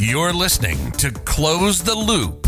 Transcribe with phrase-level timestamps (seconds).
[0.00, 2.46] You're listening to Close the Loop,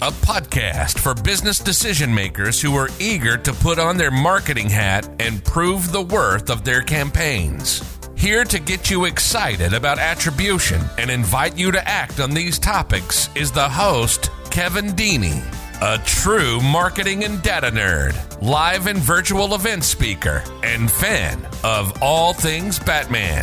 [0.00, 5.10] a podcast for business decision makers who are eager to put on their marketing hat
[5.18, 7.82] and prove the worth of their campaigns.
[8.16, 13.28] Here to get you excited about attribution and invite you to act on these topics
[13.34, 15.42] is the host, Kevin Dieny,
[15.82, 22.32] a true marketing and data nerd, live and virtual event speaker, and fan of all
[22.32, 23.42] things Batman.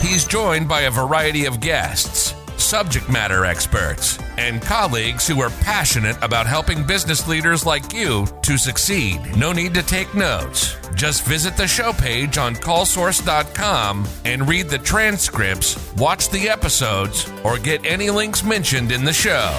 [0.00, 6.16] He's joined by a variety of guests, subject matter experts, and colleagues who are passionate
[6.22, 9.20] about helping business leaders like you to succeed.
[9.36, 10.76] No need to take notes.
[10.94, 17.58] Just visit the show page on callsource.com and read the transcripts, watch the episodes, or
[17.58, 19.52] get any links mentioned in the show.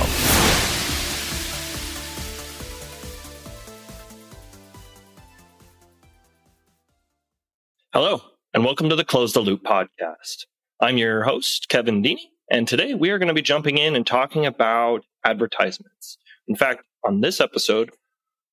[7.93, 8.21] Hello,
[8.53, 10.45] and welcome to the Close the Loop podcast.
[10.79, 12.17] I'm your host, Kevin Dieny,
[12.49, 16.17] and today we are going to be jumping in and talking about advertisements.
[16.47, 17.91] In fact, on this episode,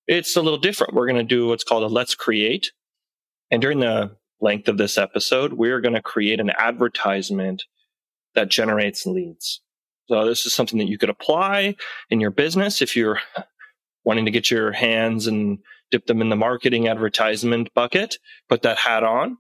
[0.07, 0.95] it's a little different.
[0.95, 2.73] We're going to do what's called a Let's Create.
[3.51, 7.65] And during the length of this episode, we're going to create an advertisement
[8.35, 9.63] that generates leads.
[10.09, 11.77] So this is something that you could apply
[12.11, 13.21] in your business if you're
[14.05, 15.59] wanting to get your hands and
[15.91, 18.19] dip them in the marketing advertisement bucket,
[18.49, 19.39] put that hat on.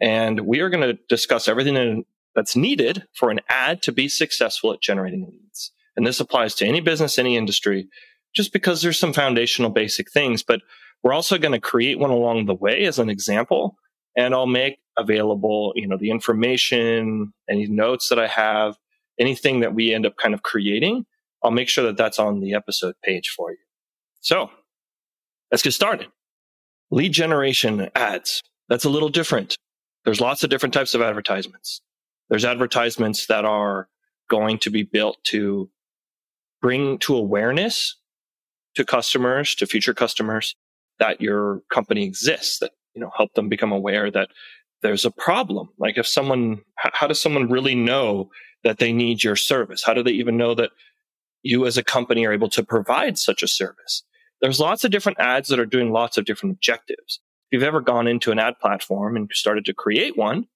[0.00, 2.04] And we are going to discuss everything
[2.34, 5.72] that's needed for an ad to be successful at generating leads.
[5.96, 7.88] And this applies to any business, any industry,
[8.34, 10.60] just because there's some foundational basic things, but
[11.02, 13.76] we're also going to create one along the way as an example.
[14.16, 18.76] And I'll make available, you know, the information, any notes that I have,
[19.18, 21.06] anything that we end up kind of creating.
[21.42, 23.58] I'll make sure that that's on the episode page for you.
[24.20, 24.50] So
[25.50, 26.08] let's get started.
[26.90, 28.42] Lead generation ads.
[28.68, 29.56] That's a little different.
[30.04, 31.82] There's lots of different types of advertisements.
[32.28, 33.88] There's advertisements that are
[34.28, 35.70] going to be built to
[36.60, 37.96] bring to awareness
[38.74, 40.54] to customers, to future customers
[40.98, 44.28] that your company exists, that, you know, help them become aware that
[44.82, 45.70] there's a problem.
[45.78, 48.30] Like if someone, how does someone really know
[48.64, 49.82] that they need your service?
[49.82, 50.70] How do they even know that
[51.42, 54.04] you as a company are able to provide such a service?
[54.40, 57.20] There's lots of different ads that are doing lots of different objectives.
[57.50, 60.46] If you've ever gone into an ad platform and started to create one,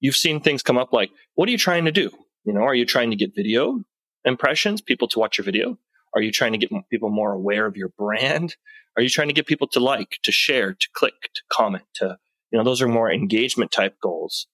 [0.00, 2.10] you've seen things come up like, what are you trying to do?
[2.44, 3.84] You know, are you trying to get video
[4.24, 5.78] impressions, people to watch your video?
[6.12, 8.56] Are you trying to get people more aware of your brand?
[8.96, 12.18] Are you trying to get people to like, to share, to click, to comment, to,
[12.50, 14.48] you know, those are more engagement type goals.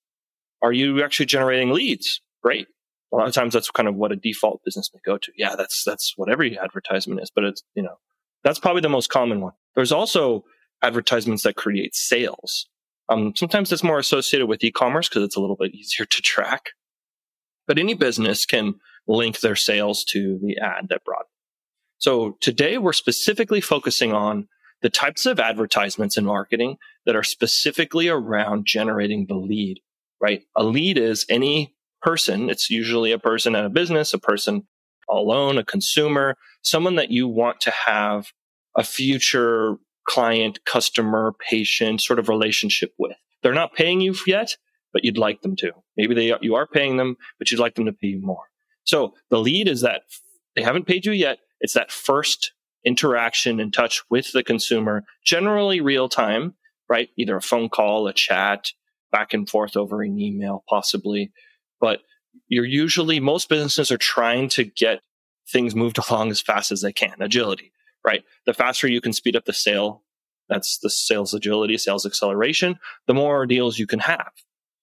[0.62, 2.20] Are you actually generating leads?
[2.42, 2.66] Great.
[3.10, 5.32] A lot of times that's kind of what a default business may go to.
[5.34, 7.98] Yeah, that's, that's what every advertisement is, but it's, you know,
[8.44, 9.54] that's probably the most common one.
[9.74, 10.44] There's also
[10.82, 12.66] advertisements that create sales.
[13.08, 16.70] Um, sometimes it's more associated with e-commerce because it's a little bit easier to track.
[17.66, 18.74] But any business can
[19.06, 21.22] link their sales to the ad that brought.
[21.22, 21.26] It.
[21.98, 24.48] So today we're specifically focusing on
[24.82, 26.76] the types of advertisements and marketing
[27.06, 29.80] that are specifically around generating the lead,
[30.20, 30.42] right?
[30.56, 32.50] A lead is any person.
[32.50, 34.66] It's usually a person at a business, a person
[35.08, 38.32] alone, a consumer, someone that you want to have
[38.76, 43.16] a future client, customer, patient sort of relationship with.
[43.42, 44.56] They're not paying you yet,
[44.92, 45.72] but you'd like them to.
[45.96, 48.44] Maybe they you are paying them, but you'd like them to pay you more.
[48.84, 50.02] So the lead is that
[50.54, 51.38] they haven't paid you yet.
[51.60, 52.52] It's that first
[52.84, 56.54] interaction and touch with the consumer, generally real time,
[56.88, 57.08] right?
[57.18, 58.70] Either a phone call, a chat,
[59.10, 61.32] back and forth over an email, possibly.
[61.80, 62.00] But
[62.48, 65.00] you're usually, most businesses are trying to get
[65.50, 67.72] things moved along as fast as they can, agility
[68.06, 68.22] right?
[68.46, 70.02] The faster you can speed up the sale,
[70.48, 74.30] that's the sales agility, sales acceleration, the more deals you can have.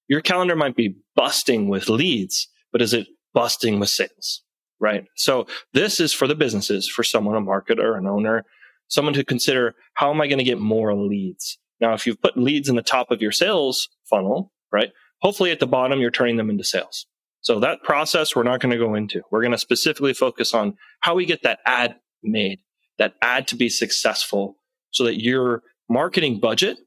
[0.07, 4.43] Your calendar might be busting with leads, but is it busting with sales?
[4.79, 5.05] Right.
[5.15, 8.43] So this is for the businesses, for someone, a marketer, an owner,
[8.89, 11.57] someone to consider how am I going to get more leads?
[11.79, 14.91] Now, if you've put leads in the top of your sales funnel, right?
[15.21, 17.07] Hopefully at the bottom, you're turning them into sales.
[17.41, 19.21] So that process we're not going to go into.
[19.31, 22.59] We're going to specifically focus on how we get that ad made
[22.97, 24.57] that ad to be successful
[24.91, 26.77] so that your marketing budget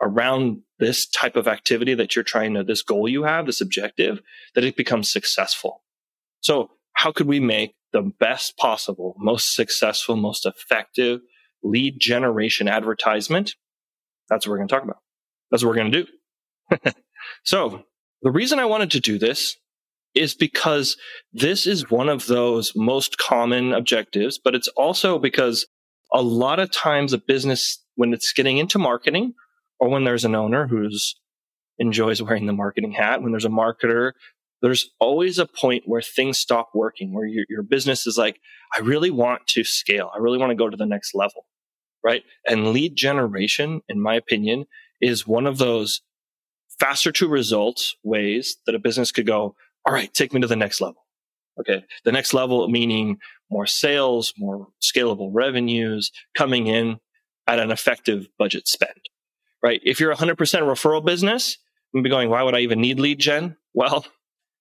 [0.00, 4.20] around this type of activity that you're trying to, this goal you have, this objective,
[4.54, 5.82] that it becomes successful.
[6.40, 11.20] So how could we make the best possible, most successful, most effective
[11.62, 13.54] lead generation advertisement?
[14.28, 14.98] That's what we're going to talk about.
[15.50, 16.92] That's what we're going to do.
[17.44, 17.84] so
[18.22, 19.56] the reason I wanted to do this
[20.14, 20.96] is because
[21.32, 25.66] this is one of those most common objectives, but it's also because
[26.12, 29.34] a lot of times a business, when it's getting into marketing
[29.80, 31.16] or when there's an owner who's
[31.78, 34.12] enjoys wearing the marketing hat, when there's a marketer
[34.64, 38.40] there's always a point where things stop working, where your, your business is like,
[38.74, 40.10] I really want to scale.
[40.14, 41.44] I really want to go to the next level.
[42.02, 42.22] Right.
[42.48, 44.64] And lead generation, in my opinion,
[45.02, 46.00] is one of those
[46.80, 49.54] faster to results ways that a business could go,
[49.86, 51.04] all right, take me to the next level.
[51.60, 51.84] Okay.
[52.04, 53.18] The next level meaning
[53.50, 56.98] more sales, more scalable revenues coming in
[57.46, 58.98] at an effective budget spend,
[59.62, 59.80] right?
[59.84, 61.58] If you're 100% referral business,
[61.92, 63.56] you'd be going, why would I even need lead gen?
[63.74, 64.06] Well,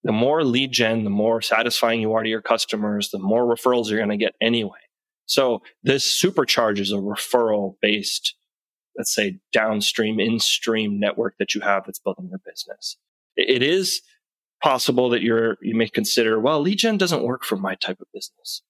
[0.04, 3.90] the more lead gen, the more satisfying you are to your customers, the more referrals
[3.90, 4.80] you're going to get anyway.
[5.26, 8.36] So this supercharges a referral based,
[8.98, 12.98] let's say downstream, in-stream network that you have that's building your business.
[13.38, 14.02] It is
[14.64, 18.08] possible that you're, you may consider, well, lead gen doesn't work for my type of
[18.14, 18.62] business.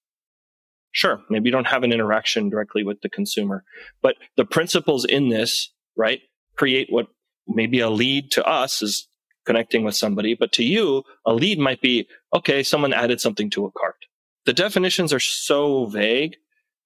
[0.92, 1.22] Sure.
[1.30, 3.64] Maybe you don't have an interaction directly with the consumer,
[4.02, 6.22] but the principles in this, right,
[6.56, 7.08] create what
[7.48, 9.08] maybe a lead to us is
[9.46, 13.66] connecting with somebody, but to you, a lead might be, okay, someone added something to
[13.66, 13.98] a cart.
[14.46, 16.38] The definitions are so vague,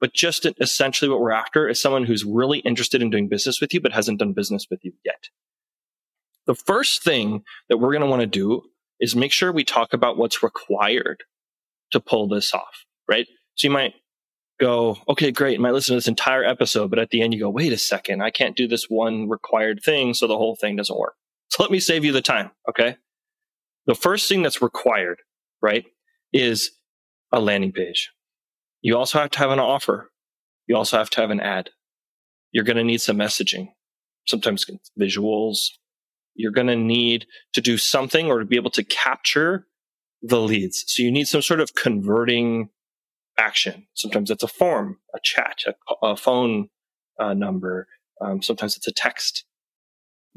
[0.01, 3.73] but just essentially what we're after is someone who's really interested in doing business with
[3.73, 5.29] you, but hasn't done business with you yet.
[6.45, 8.63] The first thing that we're going to want to do
[8.99, 11.23] is make sure we talk about what's required
[11.91, 13.27] to pull this off, right?
[13.55, 13.93] So you might
[14.59, 15.53] go, okay, great.
[15.53, 17.77] You might listen to this entire episode, but at the end you go, wait a
[17.77, 20.13] second, I can't do this one required thing.
[20.13, 21.15] So the whole thing doesn't work.
[21.49, 22.51] So let me save you the time.
[22.69, 22.97] Okay.
[23.85, 25.21] The first thing that's required,
[25.61, 25.85] right,
[26.33, 26.71] is
[27.31, 28.11] a landing page.
[28.81, 30.11] You also have to have an offer.
[30.67, 31.69] You also have to have an ad.
[32.51, 33.69] You're going to need some messaging,
[34.27, 34.65] sometimes
[34.99, 35.69] visuals.
[36.37, 39.67] You're going to need to do something or to be able to capture
[40.21, 40.83] the leads.
[40.87, 42.69] So you need some sort of converting
[43.37, 43.87] action.
[43.93, 46.69] Sometimes it's a form, a chat, a, a phone
[47.19, 47.87] uh, number.
[48.21, 49.45] Um, sometimes it's a text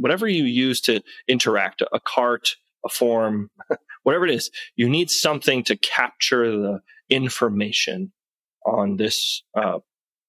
[0.00, 3.50] whatever you use to interact, a cart, a form,
[4.02, 6.80] whatever it is, you need something to capture the
[7.10, 8.12] information
[8.66, 9.78] on this uh,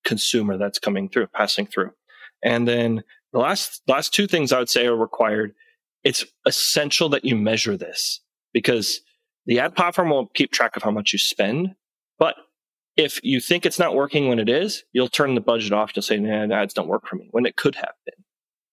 [0.03, 1.91] consumer that's coming through, passing through.
[2.43, 3.03] And then
[3.33, 5.53] the last last two things I would say are required.
[6.03, 8.21] It's essential that you measure this
[8.53, 9.01] because
[9.45, 11.69] the ad platform will keep track of how much you spend.
[12.17, 12.35] But
[12.97, 16.01] if you think it's not working when it is, you'll turn the budget off to
[16.01, 18.23] say, nah, ads don't work for me when it could have been.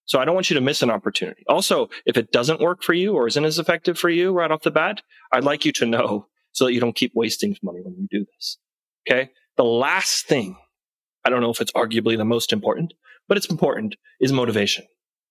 [0.07, 1.45] So I don't want you to miss an opportunity.
[1.49, 4.63] Also, if it doesn't work for you or isn't as effective for you right off
[4.63, 5.03] the bat,
[5.33, 8.27] I'd like you to know so that you don't keep wasting money when you do
[8.35, 8.59] this.
[9.09, 9.31] Okay.
[9.57, 10.57] The last thing,
[11.25, 12.95] I don't know if it's arguably the most important,
[13.29, 14.85] but it's important is motivation.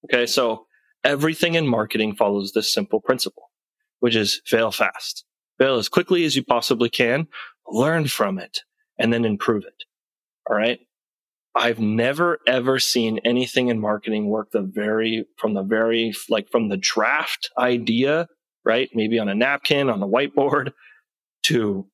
[0.06, 0.26] Okay.
[0.26, 0.66] So
[1.04, 3.52] everything in marketing follows this simple principle,
[4.00, 5.26] which is fail fast,
[5.58, 7.28] fail as quickly as you possibly can,
[7.68, 8.60] learn from it
[8.98, 9.84] and then improve it.
[10.50, 10.80] All right.
[11.56, 16.70] I've never ever seen anything in marketing work the very from the very like from
[16.70, 18.28] the draft idea,
[18.64, 18.90] right?
[18.94, 20.74] Maybe on a napkin, on a whiteboard
[21.44, 21.88] to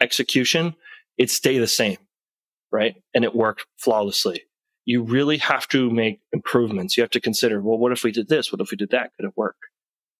[0.00, 0.76] execution,
[1.16, 1.98] it stay the same,
[2.70, 2.94] right?
[3.12, 4.42] And it worked flawlessly.
[4.88, 6.96] You really have to make improvements.
[6.96, 8.50] You have to consider, well, what if we did this?
[8.50, 9.10] What if we did that?
[9.14, 9.56] Could it work?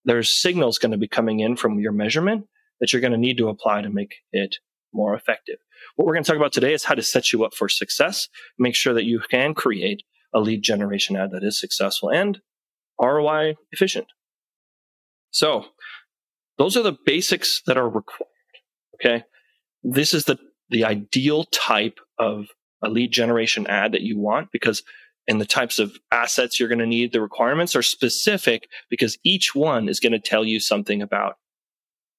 [0.04, 2.44] There's signals going to be coming in from your measurement
[2.78, 4.56] that you're going to need to apply to make it
[4.92, 5.56] more effective.
[5.96, 8.28] What we're going to talk about today is how to set you up for success,
[8.58, 10.02] make sure that you can create
[10.34, 12.38] a lead generation ad that is successful and
[13.00, 14.08] ROI efficient.
[15.30, 15.64] So
[16.58, 18.28] those are the basics that are required.
[18.96, 19.24] Okay.
[19.82, 22.48] This is the, the ideal type of
[22.82, 24.82] a lead generation ad that you want because
[25.28, 29.54] and the types of assets you're going to need, the requirements are specific because each
[29.54, 31.36] one is going to tell you something about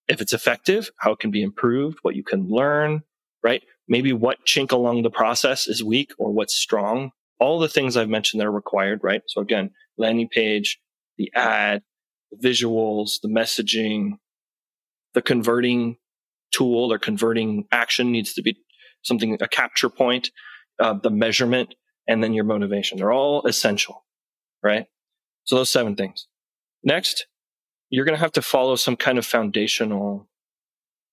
[0.08, 3.02] if it's effective, how it can be improved, what you can learn,
[3.44, 3.64] right?
[3.88, 7.12] Maybe what chink along the process is weak or what's strong.
[7.40, 9.22] All the things I've mentioned that are required, right?
[9.28, 10.80] So again, landing page,
[11.18, 11.82] the ad,
[12.32, 14.14] the visuals, the messaging,
[15.14, 15.98] the converting
[16.52, 18.58] tool or converting action needs to be
[19.04, 20.32] something, a capture point,
[20.80, 21.76] uh, the measurement,
[22.08, 22.98] and then your motivation.
[22.98, 24.06] They're all essential,
[24.64, 24.88] right?
[25.44, 26.28] So those seven things.
[26.84, 27.28] Next,
[27.90, 30.28] you're going to have to follow some kind of foundational,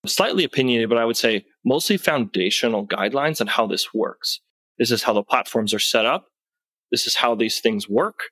[0.06, 4.40] slightly opinionated, but I would say mostly foundational guidelines on how this works.
[4.78, 6.26] This is how the platforms are set up.
[6.90, 8.30] This is how these things work.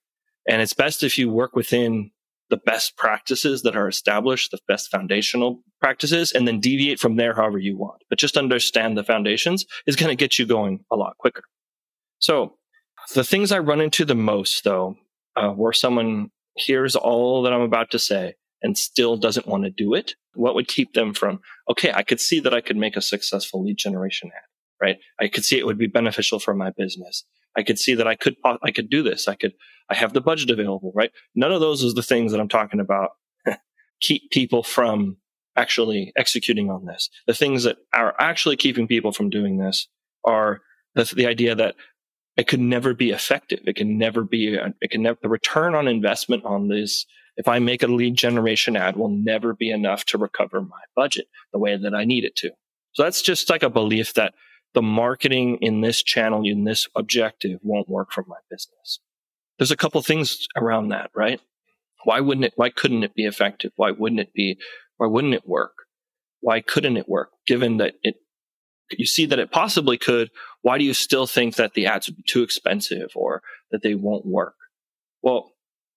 [0.48, 2.10] And it's best if you work within
[2.50, 7.34] the best practices that are established, the best foundational practices, and then deviate from there
[7.34, 8.02] however you want.
[8.10, 11.44] But just understand the foundations is going to get you going a lot quicker.
[12.18, 12.56] So
[13.14, 14.96] the things I run into the most though,
[15.36, 19.70] uh, where someone hears all that I'm about to say and still doesn't want to
[19.70, 22.96] do it, what would keep them from, okay, I could see that I could make
[22.96, 24.42] a successful lead generation ad,
[24.80, 24.98] right?
[25.20, 27.24] I could see it would be beneficial for my business.
[27.56, 29.28] I could see that I could, I could do this.
[29.28, 29.52] I could,
[29.90, 31.10] I have the budget available, right?
[31.34, 33.10] None of those is the things that I'm talking about
[34.00, 35.18] keep people from
[35.56, 37.08] actually executing on this.
[37.26, 39.88] The things that are actually keeping people from doing this
[40.24, 40.60] are
[40.94, 41.76] the, the idea that
[42.36, 43.60] it could never be effective.
[43.66, 47.06] It can never be, it can never, the return on investment on this,
[47.36, 51.26] if I make a lead generation ad will never be enough to recover my budget
[51.52, 52.50] the way that I need it to.
[52.92, 54.34] So that's just like a belief that
[54.74, 59.00] the marketing in this channel, in this objective won't work for my business.
[59.58, 61.40] There's a couple things around that, right?
[62.04, 63.72] Why wouldn't it, why couldn't it be effective?
[63.76, 64.58] Why wouldn't it be,
[64.96, 65.72] why wouldn't it work?
[66.40, 67.30] Why couldn't it work?
[67.46, 68.16] Given that it,
[68.90, 70.30] you see that it possibly could,
[70.62, 73.94] why do you still think that the ads would be too expensive or that they
[73.94, 74.54] won't work?
[75.22, 75.52] Well,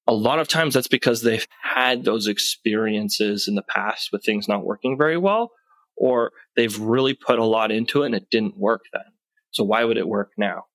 [0.06, 4.48] a lot of times that's because they've had those experiences in the past with things
[4.48, 5.52] not working very well,
[5.98, 9.04] or they've really put a lot into it and it didn't work then.
[9.52, 10.66] So why would it work now?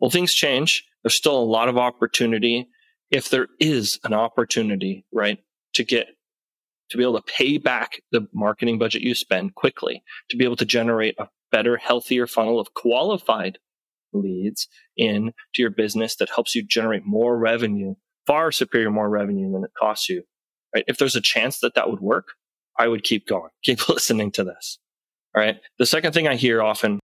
[0.00, 0.84] Well, things change.
[1.02, 2.68] There's still a lot of opportunity.
[3.10, 5.38] If there is an opportunity, right,
[5.74, 6.08] to get
[6.90, 10.56] to be able to pay back the marketing budget you spend quickly, to be able
[10.56, 13.58] to generate a better, healthier funnel of qualified
[14.12, 17.94] leads in to your business that helps you generate more revenue,
[18.26, 20.22] far superior more revenue than it costs you.
[20.74, 20.84] Right?
[20.86, 22.28] If there's a chance that that would work,
[22.78, 24.78] I would keep going, keep listening to this.
[25.34, 25.58] All right.
[25.78, 27.00] The second thing I hear often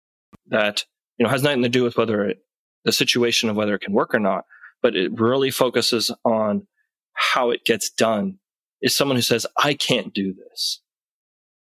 [0.47, 0.85] that,
[1.17, 2.39] you know, has nothing to do with whether it,
[2.83, 4.45] the situation of whether it can work or not,
[4.81, 6.67] but it really focuses on
[7.13, 8.39] how it gets done
[8.81, 10.81] is someone who says, I can't do this.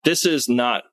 [0.03, 0.84] This is not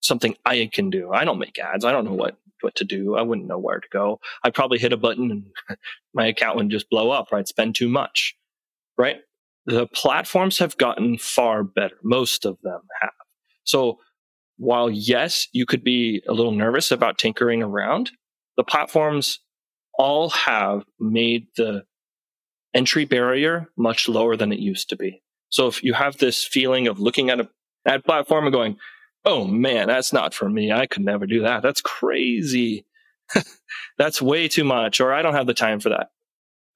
[0.00, 1.10] something I can do.
[1.12, 1.84] I don't make ads.
[1.84, 3.16] I don't know what, what to do.
[3.16, 4.20] I wouldn't know where to go.
[4.42, 5.78] I'd probably hit a button and
[6.14, 7.48] my account would just blow up, right?
[7.48, 8.36] Spend too much,
[8.98, 9.16] right?
[9.66, 11.96] The platforms have gotten far better.
[12.02, 13.10] Most of them have.
[13.64, 13.98] So
[14.56, 18.10] while yes, you could be a little nervous about tinkering around,
[18.56, 19.40] the platforms
[19.98, 21.84] all have made the
[22.74, 25.22] entry barrier much lower than it used to be.
[25.48, 27.48] So if you have this feeling of looking at a
[27.86, 28.76] ad platform and going,
[29.24, 30.72] oh man, that's not for me.
[30.72, 31.62] I could never do that.
[31.62, 32.84] That's crazy.
[33.98, 36.08] that's way too much, or I don't have the time for that.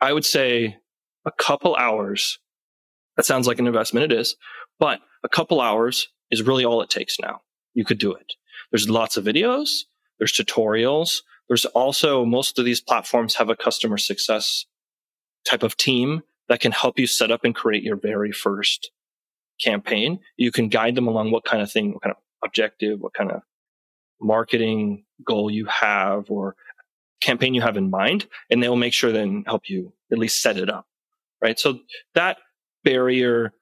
[0.00, 0.76] I would say
[1.26, 2.38] a couple hours.
[3.18, 4.10] That sounds like an investment.
[4.10, 4.36] It is,
[4.78, 7.40] but a couple hours is really all it takes now.
[7.74, 8.32] You could do it.
[8.70, 9.80] There's lots of videos.
[10.18, 11.22] There's tutorials.
[11.48, 14.66] There's also most of these platforms have a customer success
[15.44, 18.92] type of team that can help you set up and create your very first
[19.60, 20.20] campaign.
[20.36, 23.32] You can guide them along what kind of thing, what kind of objective, what kind
[23.32, 23.42] of
[24.20, 26.54] marketing goal you have or
[27.20, 30.40] campaign you have in mind, and they will make sure then help you at least
[30.40, 30.86] set it up.
[31.42, 31.58] Right.
[31.58, 31.80] So
[32.14, 32.38] that
[32.84, 33.52] barrier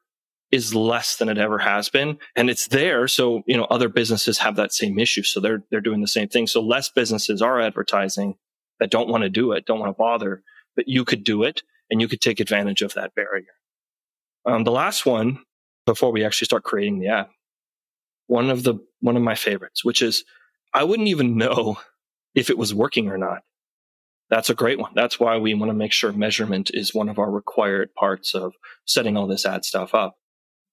[0.53, 4.39] is less than it ever has been and it's there so you know other businesses
[4.39, 7.61] have that same issue so they're they're doing the same thing so less businesses are
[7.61, 8.37] advertising
[8.79, 10.43] that don't want to do it don't want to bother
[10.77, 13.47] but you could do it and you could take advantage of that barrier.
[14.45, 15.39] Um, the last one,
[15.87, 17.31] before we actually start creating the app,
[18.27, 20.25] one of the one of my favorites, which is
[20.75, 21.79] I wouldn't even know
[22.35, 23.43] if it was working or not.
[24.29, 24.93] That's a great one.
[24.95, 28.55] That's why we want to make sure measurement is one of our required parts of
[28.85, 30.17] setting all this ad stuff up.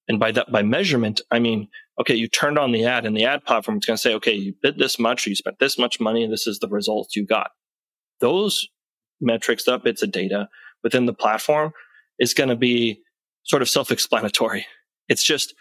[0.07, 1.69] And by that, by measurement, I mean,
[2.00, 4.33] okay, you turned on the ad and the ad platform is going to say, okay,
[4.33, 7.25] you bid this much, you spent this much money, and this is the results you
[7.25, 7.51] got.
[8.19, 8.67] Those
[9.22, 10.50] metrics, that bits of data
[10.83, 11.72] within the platform
[12.19, 13.01] is going to be
[13.43, 14.65] sort of self-explanatory.
[15.07, 15.53] It's just,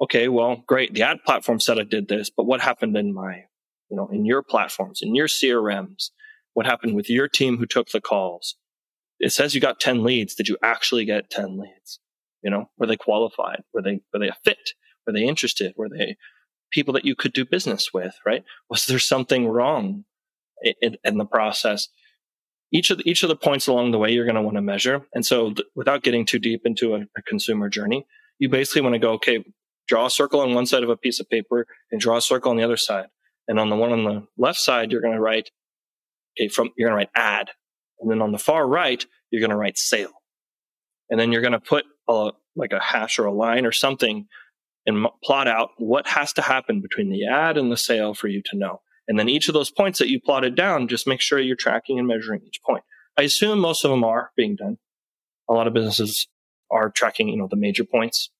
[0.00, 0.94] okay, well, great.
[0.94, 3.44] The ad platform said I did this, but what happened in my,
[3.90, 6.10] you know, in your platforms, in your CRMs?
[6.54, 8.56] What happened with your team who took the calls?
[9.18, 10.34] It says you got 10 leads.
[10.34, 12.00] Did you actually get 10 leads?
[12.42, 13.62] You know, were they qualified?
[13.74, 14.70] Were they, were they a fit?
[15.06, 15.74] Were they interested?
[15.76, 16.16] Were they
[16.70, 18.44] people that you could do business with, right?
[18.68, 20.04] Was there something wrong
[20.80, 21.88] in, in the process?
[22.72, 24.62] each of the, each of the points along the way you're going to want to
[24.62, 25.06] measure.
[25.14, 28.06] And so, th- without getting too deep into a, a consumer journey,
[28.38, 29.44] you basically want to go, okay,
[29.88, 32.50] draw a circle on one side of a piece of paper and draw a circle
[32.50, 33.06] on the other side.
[33.48, 35.50] And on the one on the left side, you're going to write,
[36.52, 37.50] from you're going to write ad,
[38.00, 40.12] and then on the far right, you're going to write sale,
[41.08, 44.26] and then you're going to put a, like a hash or a line or something
[44.86, 48.42] and plot out what has to happen between the ad and the sale for you
[48.46, 48.80] to know.
[49.08, 51.98] And then each of those points that you plotted down, just make sure you're tracking
[51.98, 52.84] and measuring each point.
[53.16, 54.78] I assume most of them are being done.
[55.48, 56.28] A lot of businesses
[56.70, 58.30] are tracking, you know, the major points.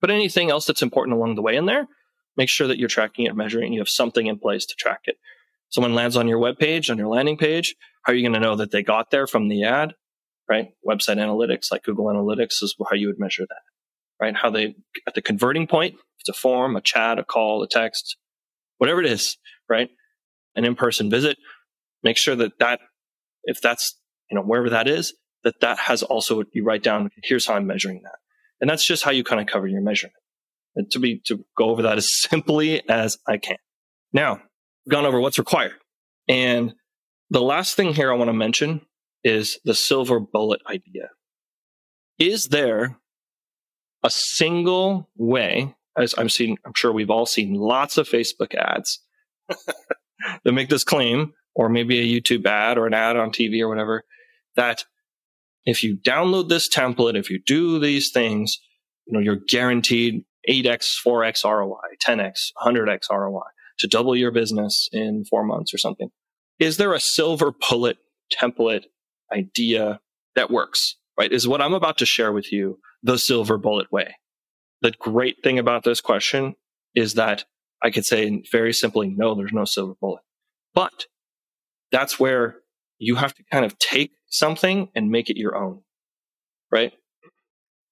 [0.00, 1.88] But anything else that's important along the way in there,
[2.36, 5.16] make sure that you're tracking it, measuring, you have something in place to track it.
[5.74, 8.38] Someone lands on your web page, on your landing page, how are you going to
[8.38, 9.94] know that they got there from the ad?
[10.48, 10.68] Right?
[10.88, 13.62] Website analytics, like Google Analytics, is how you would measure that.
[14.20, 14.36] Right?
[14.36, 18.16] How they at the converting point, it's a form, a chat, a call, a text,
[18.78, 19.36] whatever it is,
[19.68, 19.90] right?
[20.54, 21.38] An in-person visit,
[22.04, 22.78] make sure that that,
[23.42, 23.98] if that's,
[24.30, 25.12] you know, wherever that is,
[25.42, 28.18] that that has also, you write down, here's how I'm measuring that.
[28.60, 30.14] And that's just how you kind of cover your measurement.
[30.76, 33.56] And to be to go over that as simply as I can.
[34.12, 34.40] Now,
[34.88, 35.74] gone over what's required.
[36.28, 36.74] And
[37.30, 38.82] the last thing here I want to mention
[39.22, 41.10] is the silver bullet idea.
[42.18, 42.96] Is there
[44.02, 49.00] a single way, as I'm seeing, I'm sure we've all seen lots of Facebook ads
[49.48, 53.68] that make this claim, or maybe a YouTube ad or an ad on TV or
[53.68, 54.04] whatever,
[54.56, 54.84] that
[55.64, 58.58] if you download this template, if you do these things,
[59.06, 63.40] you know, you're guaranteed 8x, 4x ROI, 10x, 100x ROI
[63.78, 66.10] to double your business in four months or something.
[66.58, 67.98] Is there a silver bullet
[68.40, 68.84] template
[69.32, 70.00] idea
[70.36, 70.96] that works?
[71.18, 71.32] Right?
[71.32, 74.16] Is what I'm about to share with you the silver bullet way.
[74.82, 76.56] The great thing about this question
[76.94, 77.44] is that
[77.82, 80.22] I could say very simply, no, there's no silver bullet.
[80.74, 81.06] But
[81.92, 82.56] that's where
[82.98, 85.82] you have to kind of take something and make it your own,
[86.72, 86.92] right?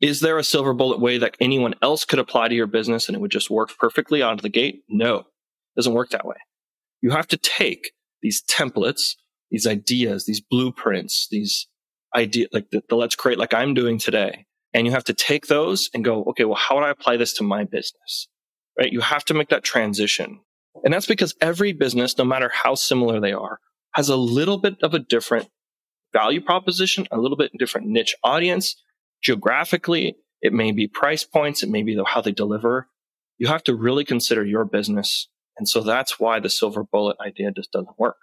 [0.00, 3.14] Is there a silver bullet way that anyone else could apply to your business and
[3.14, 4.82] it would just work perfectly out of the gate?
[4.88, 5.26] No,
[5.76, 6.36] doesn't work that way.
[7.00, 9.16] You have to take these templates,
[9.50, 11.66] these ideas, these blueprints, these
[12.14, 14.46] idea, like the, the let's create like I'm doing today.
[14.74, 17.34] And you have to take those and go, okay, well, how would I apply this
[17.34, 18.28] to my business?
[18.78, 18.92] Right?
[18.92, 20.40] You have to make that transition.
[20.82, 23.58] And that's because every business, no matter how similar they are,
[23.94, 25.48] has a little bit of a different
[26.12, 28.74] value proposition, a little bit different niche audience.
[29.22, 32.88] Geographically, it may be price points, it may be how they deliver.
[33.38, 35.28] You have to really consider your business.
[35.58, 38.16] And so that's why the silver bullet idea just doesn't work.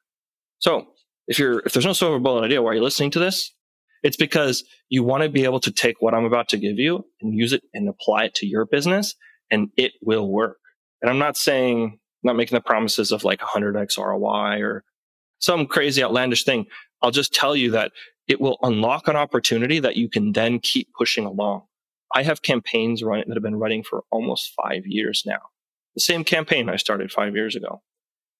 [0.59, 0.87] So
[1.27, 3.53] if you're, if there's no silver bullet idea, why are you listening to this?
[4.01, 7.05] It's because you want to be able to take what I'm about to give you
[7.21, 9.15] and use it and apply it to your business
[9.51, 10.57] and it will work.
[11.01, 14.83] And I'm not saying, not making the promises of like 100x ROI or
[15.39, 16.65] some crazy outlandish thing.
[17.01, 17.91] I'll just tell you that
[18.27, 21.63] it will unlock an opportunity that you can then keep pushing along.
[22.13, 25.39] I have campaigns running that have been running for almost five years now.
[25.95, 27.81] The same campaign I started five years ago.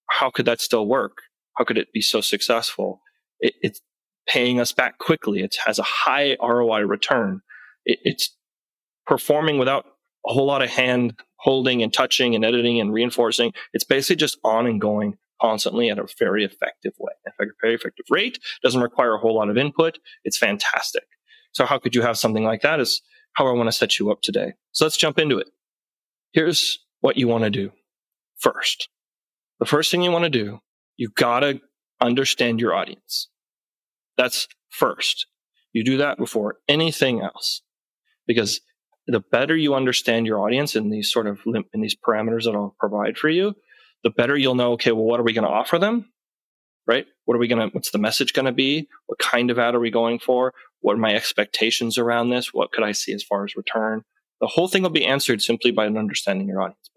[0.10, 1.18] How could that still work?
[1.58, 3.02] How could it be so successful?
[3.40, 3.82] It, it's
[4.28, 5.42] paying us back quickly.
[5.42, 7.42] It has a high ROI return.
[7.86, 8.36] It, it's
[9.08, 9.86] performing without
[10.28, 13.54] a whole lot of hand holding and touching and editing and reinforcing.
[13.74, 18.06] It's basically just on and going constantly at a very effective way, a very effective
[18.10, 19.98] rate, doesn't require a whole lot of input.
[20.26, 21.06] It's fantastic.
[21.54, 23.02] So how could you have something like that is
[23.34, 24.54] how I want to set you up today.
[24.72, 25.48] So let's jump into it.
[26.34, 27.72] Here's what you want to do
[28.38, 28.90] first.
[29.60, 30.60] The first thing you want to do,
[30.98, 31.62] you gotta
[32.02, 33.30] understand your audience.
[34.18, 35.28] That's first.
[35.74, 37.62] You do that before anything else
[38.28, 38.62] because
[39.08, 42.76] the better you understand your audience in these sort of in these parameters that I'll
[42.80, 43.56] provide for you,
[44.04, 46.12] the better you'll know, okay, well, what are we going to offer them?
[46.88, 47.06] Right?
[47.26, 48.88] What are we going to, what's the message going to be?
[49.08, 50.54] What kind of ad are we going for?
[50.82, 52.54] What are my expectations around this?
[52.54, 54.04] What could I see as far as return?
[54.42, 56.90] The whole thing will be answered simply by understanding your audience.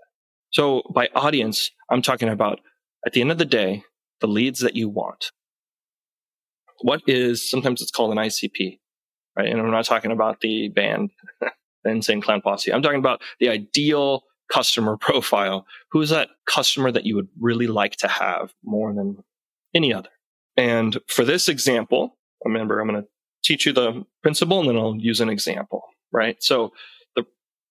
[0.51, 2.61] So by audience, I'm talking about
[3.07, 3.85] at the end of the day,
[4.21, 5.33] the leads that you want.
[6.83, 8.79] What is, sometimes it's called an ICP,
[9.37, 9.49] right?
[9.49, 11.11] And I'm not talking about the band,
[11.85, 12.73] the Insane Clown Posse.
[12.73, 15.67] I'm talking about the ideal customer profile.
[15.91, 19.19] Who is that customer that you would really like to have more than
[19.75, 20.11] any other?
[20.57, 23.09] And for this example, remember, I'm going to
[23.43, 26.37] teach you the principle and then I'll use an example, right?
[26.41, 26.73] So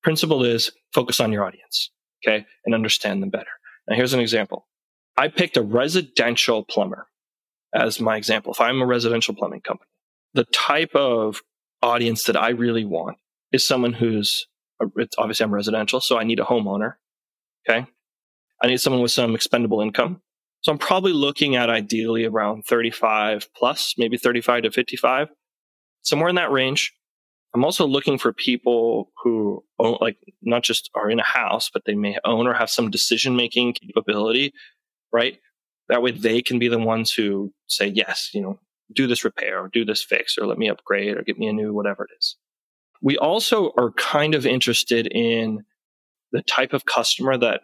[0.04, 1.92] principle is focus on your audience,
[2.26, 3.52] okay, and understand them better.
[3.88, 4.68] Now, here's an example.
[5.18, 7.08] I picked a residential plumber
[7.74, 8.54] as my example.
[8.54, 9.88] If I'm a residential plumbing company,
[10.34, 11.42] the type of
[11.82, 13.18] audience that I really want
[13.52, 14.48] is someone who's
[15.18, 16.94] obviously I'm residential, so I need a homeowner.
[17.70, 17.86] Okay.
[18.64, 20.22] I need someone with some expendable income.
[20.62, 25.30] So I'm probably looking at ideally around 35 plus, maybe 35 to 55,
[26.04, 26.94] somewhere in that range.
[27.54, 31.84] I'm also looking for people who own, like, not just are in a house, but
[31.86, 34.54] they may own or have some decision making capability,
[35.12, 35.38] right?
[35.90, 38.60] That way they can be the ones who say, yes, you know,
[38.94, 41.54] do this repair or do this fix or let me upgrade or get me a
[41.54, 42.38] new whatever it is.
[43.02, 45.66] We also are kind of interested in
[46.32, 47.62] the type of customer that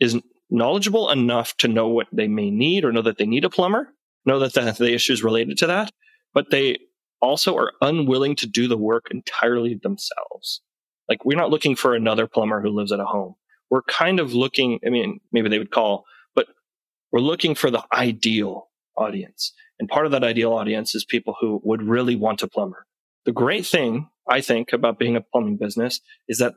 [0.00, 0.18] is
[0.48, 3.92] knowledgeable enough to know what they may need or know that they need a plumber,
[4.24, 5.90] know that the, the issues related to that,
[6.32, 6.78] but they
[7.20, 10.60] also are unwilling to do the work entirely themselves.
[11.08, 13.34] Like we're not looking for another plumber who lives at a home.
[13.70, 16.46] We're kind of looking, I mean, maybe they would call, but
[17.12, 19.52] we're looking for the ideal audience.
[19.78, 22.86] And part of that ideal audience is people who would really want a plumber.
[23.24, 26.54] The great thing I think about being a plumbing business is that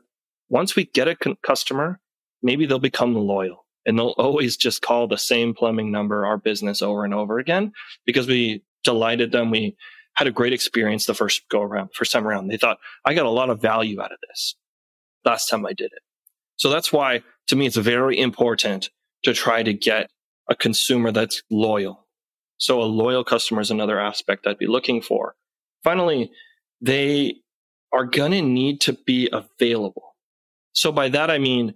[0.48, 2.00] once we get a customer,
[2.42, 6.82] maybe they'll become loyal and they'll always just call the same plumbing number, our business
[6.82, 7.72] over and over again
[8.06, 9.50] because we delighted them.
[9.50, 9.76] We
[10.14, 12.48] had a great experience the first go around, first time around.
[12.48, 14.54] They thought, I got a lot of value out of this
[15.24, 16.02] last time I did it.
[16.56, 18.90] So that's why to me, it's very important
[19.24, 20.08] to try to get
[20.48, 22.06] a consumer that's loyal.
[22.58, 25.34] So a loyal customer is another aspect I'd be looking for.
[25.82, 26.30] Finally,
[26.80, 27.36] they
[27.92, 30.14] are going to need to be available.
[30.74, 31.74] So by that, I mean,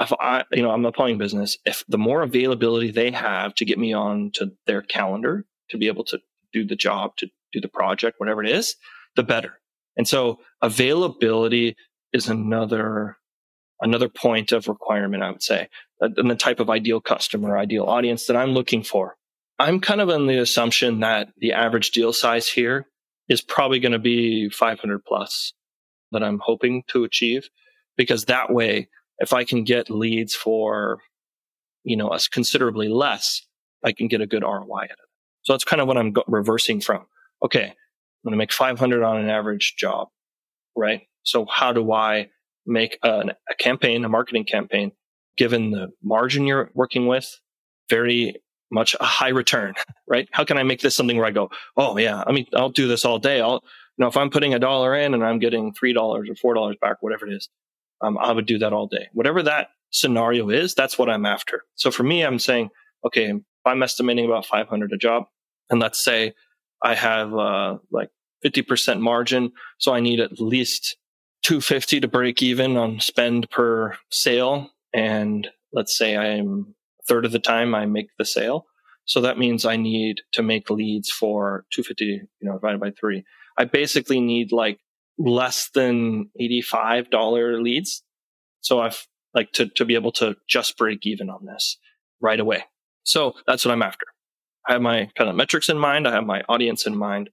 [0.00, 3.64] if I, you know, I'm a plumbing business, if the more availability they have to
[3.64, 6.18] get me on to their calendar to be able to
[6.52, 8.76] do the job, to do the project, whatever it is,
[9.16, 9.60] the better.
[9.96, 11.76] And so availability
[12.12, 13.16] is another
[13.80, 15.68] another point of requirement, I would say,
[16.00, 19.16] uh, and the type of ideal customer, ideal audience that I'm looking for.
[19.58, 22.86] I'm kind of on the assumption that the average deal size here
[23.28, 25.52] is probably going to be 500 plus
[26.12, 27.48] that I'm hoping to achieve
[27.96, 28.88] because that way,
[29.18, 30.98] if I can get leads for,
[31.84, 33.46] you know, us considerably less,
[33.84, 34.96] I can get a good ROI at it.
[35.42, 37.06] So that's kind of what I'm go- reversing from.
[37.44, 37.64] Okay.
[37.64, 40.08] I'm going to make 500 on an average job,
[40.76, 41.02] right?
[41.24, 42.28] So how do I
[42.66, 44.92] make a, a campaign, a marketing campaign,
[45.36, 47.40] given the margin you're working with,
[47.90, 48.36] very
[48.70, 49.74] much a high return,
[50.08, 50.28] right?
[50.32, 52.86] How can I make this something where I go, oh yeah, I mean, I'll do
[52.88, 53.40] this all day.
[53.40, 53.62] I'll,
[53.96, 56.54] you know, if I'm putting a dollar in and I'm getting three dollars or four
[56.54, 57.48] dollars back, whatever it is,
[58.00, 59.08] um, I would do that all day.
[59.12, 61.64] Whatever that scenario is, that's what I'm after.
[61.74, 62.70] So for me, I'm saying,
[63.04, 63.32] okay,
[63.64, 65.24] I'm estimating about 500 a job,
[65.72, 66.34] and let's say
[66.82, 68.10] I have uh, like
[68.44, 70.96] 50% margin, so I need at least
[71.44, 74.70] 250 to break even on spend per sale.
[74.94, 78.66] And let's say I'm a third of the time I make the sale.
[79.06, 83.24] So that means I need to make leads for 250, you know, divided by three.
[83.58, 84.78] I basically need like
[85.18, 88.04] less than $85 leads.
[88.60, 91.78] So I've like to, to be able to just break even on this
[92.20, 92.64] right away.
[93.02, 94.06] So that's what I'm after.
[94.68, 96.06] I have my kind of metrics in mind.
[96.06, 97.30] I have my audience in mind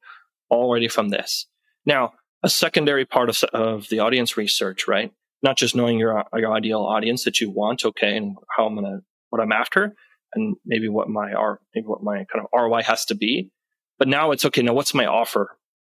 [0.50, 1.46] already from this.
[1.86, 2.13] Now,
[2.44, 5.12] a secondary part of, of the audience research, right?
[5.42, 9.02] Not just knowing your, your ideal audience that you want, okay, and how I'm gonna,
[9.30, 9.96] what I'm after,
[10.34, 13.52] and maybe what my R, maybe what my kind of ROI has to be.
[13.98, 14.62] But now it's okay.
[14.62, 15.58] Now what's my offer?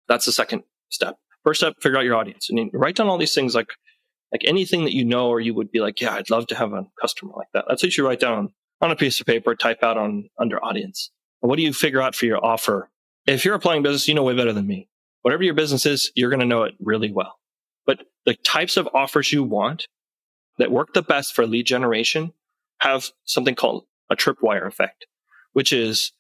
[0.09, 1.16] That's the second step.
[1.45, 3.69] First step, figure out your audience and you write down all these things like,
[4.33, 6.73] like anything that you know, or you would be like, yeah, I'd love to have
[6.73, 7.64] a customer like that.
[7.69, 11.11] That's what you write down on a piece of paper, type out on under audience.
[11.40, 12.90] What do you figure out for your offer?
[13.26, 14.88] If you're applying business, you know way better than me
[15.22, 17.38] whatever your business is, you're going to know it really well.
[17.87, 19.87] But the types of offers you want
[20.59, 22.33] that work the best for lead generation
[22.81, 25.07] have something called a tripwire effect,
[25.53, 26.12] which is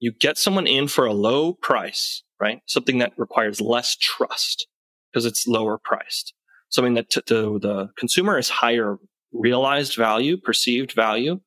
[0.00, 2.60] you get someone in for a low price, right?
[2.66, 4.66] Something that requires less trust
[5.12, 6.34] because it's lower priced.
[6.70, 8.98] Something that to, to the consumer is higher
[9.32, 11.40] realized value, perceived value,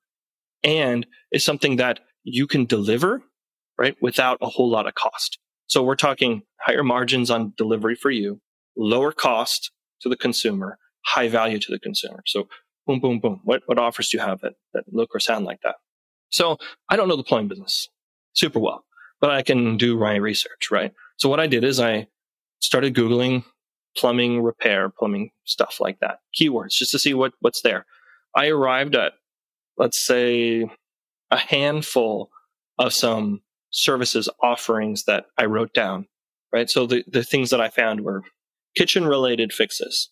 [0.63, 3.21] and is something that you can deliver,
[3.77, 3.95] right?
[4.01, 5.39] Without a whole lot of cost.
[5.67, 8.41] So we're talking higher margins on delivery for you,
[8.75, 12.23] lower cost to the consumer, high value to the consumer.
[12.25, 12.47] So
[12.85, 13.41] boom, boom, boom.
[13.43, 15.75] What, what offers do you have that, that look or sound like that?
[16.29, 16.57] So
[16.89, 17.87] I don't know the plumbing business
[18.33, 18.83] super well,
[19.21, 20.91] but I can do my research, right?
[21.17, 22.07] So what I did is I
[22.59, 23.43] started Googling
[23.97, 27.85] plumbing repair, plumbing stuff like that, keywords just to see what, what's there.
[28.35, 29.13] I arrived at,
[29.77, 30.69] let's say,
[31.31, 32.29] a handful
[32.77, 36.07] of some services offerings that I wrote down,
[36.53, 36.69] right?
[36.69, 38.23] So the, the things that I found were
[38.75, 40.11] kitchen related fixes,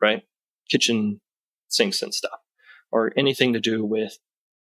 [0.00, 0.22] right?
[0.70, 1.20] Kitchen
[1.68, 2.38] sinks and stuff,
[2.90, 4.18] or anything to do with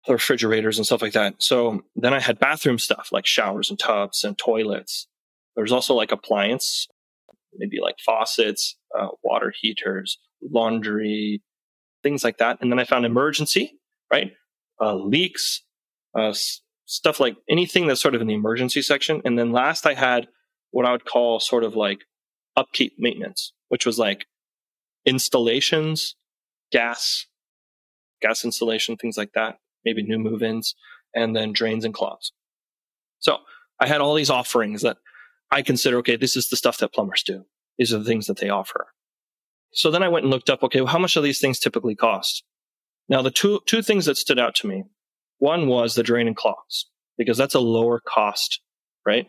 [0.08, 1.34] refrigerators and stuff like that.
[1.38, 5.06] So then I had bathroom stuff like showers and tubs and toilets.
[5.56, 6.88] There's also like appliance,
[7.54, 11.42] maybe like faucets, uh, water heaters, laundry,
[12.02, 12.58] things like that.
[12.60, 13.78] And then I found emergency,
[14.12, 14.32] right?
[14.80, 15.62] Uh, leaks,
[16.16, 16.34] uh,
[16.86, 19.22] stuff like anything that's sort of in the emergency section.
[19.24, 20.28] And then last I had
[20.70, 22.00] what I would call sort of like
[22.56, 24.26] upkeep maintenance, which was like
[25.06, 26.16] installations,
[26.72, 27.26] gas,
[28.20, 30.74] gas installation, things like that, maybe new move ins,
[31.14, 32.32] and then drains and clogs.
[33.18, 33.38] So
[33.80, 34.98] I had all these offerings that
[35.50, 37.44] I consider, okay, this is the stuff that plumbers do.
[37.78, 38.88] These are the things that they offer.
[39.72, 41.96] So then I went and looked up, okay, well, how much do these things typically
[41.96, 42.44] cost?
[43.08, 44.84] Now, the two, two things that stood out to me
[45.38, 46.86] one was the drain and clogs,
[47.18, 48.60] because that's a lower cost,
[49.06, 49.26] right?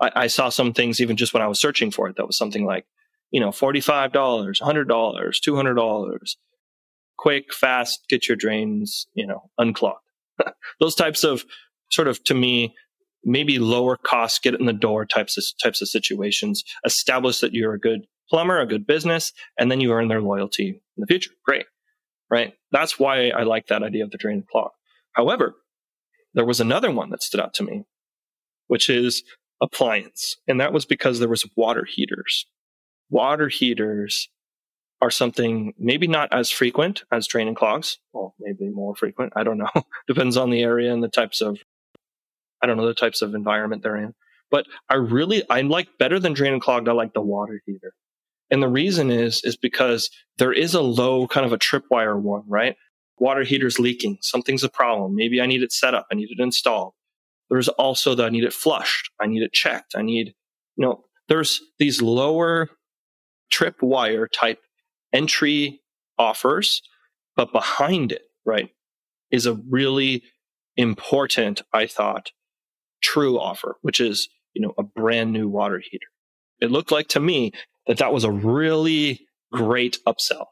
[0.00, 2.38] I, I, saw some things even just when I was searching for it that was
[2.38, 2.86] something like,
[3.30, 6.36] you know, $45, $100, $200,
[7.16, 9.98] quick, fast, get your drains, you know, unclogged.
[10.80, 11.44] Those types of
[11.90, 12.74] sort of, to me,
[13.24, 17.52] maybe lower cost, get it in the door types of, types of situations, establish that
[17.52, 21.06] you're a good plumber, a good business, and then you earn their loyalty in the
[21.06, 21.30] future.
[21.44, 21.66] Great.
[22.30, 22.52] Right.
[22.72, 24.70] That's why I like that idea of the drain and clog.
[25.12, 25.54] However,
[26.34, 27.84] there was another one that stood out to me,
[28.66, 29.22] which is
[29.60, 30.36] appliance.
[30.46, 32.46] And that was because there was water heaters.
[33.10, 34.28] Water heaters
[35.00, 37.98] are something maybe not as frequent as drain and clogs.
[38.12, 39.32] Well, maybe more frequent.
[39.36, 39.70] I don't know.
[40.08, 41.58] Depends on the area and the types of,
[42.62, 44.14] I don't know, the types of environment they're in.
[44.50, 46.88] But I really, I like better than drain and clogged.
[46.88, 47.94] I like the water heater.
[48.50, 52.44] And the reason is, is because there is a low kind of a tripwire one,
[52.48, 52.76] right?
[53.20, 54.18] Water heater's leaking.
[54.20, 55.14] Something's a problem.
[55.14, 56.06] Maybe I need it set up.
[56.10, 56.94] I need it installed.
[57.50, 59.10] There's also that I need it flushed.
[59.20, 59.94] I need it checked.
[59.96, 60.34] I need,
[60.76, 62.68] you know, there's these lower
[63.50, 64.60] trip wire type
[65.12, 65.80] entry
[66.18, 66.82] offers,
[67.36, 68.70] but behind it, right,
[69.30, 70.22] is a really
[70.76, 72.30] important, I thought,
[73.02, 76.06] true offer, which is, you know, a brand new water heater.
[76.60, 77.52] It looked like to me
[77.86, 80.46] that that was a really great upsell.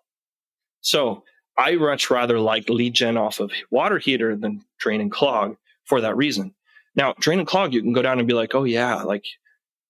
[0.80, 1.24] So
[1.58, 6.00] I much rather like lead gen off of water heater than drain and clog for
[6.00, 6.54] that reason.
[6.94, 9.24] Now, drain and clog, you can go down and be like, oh yeah, like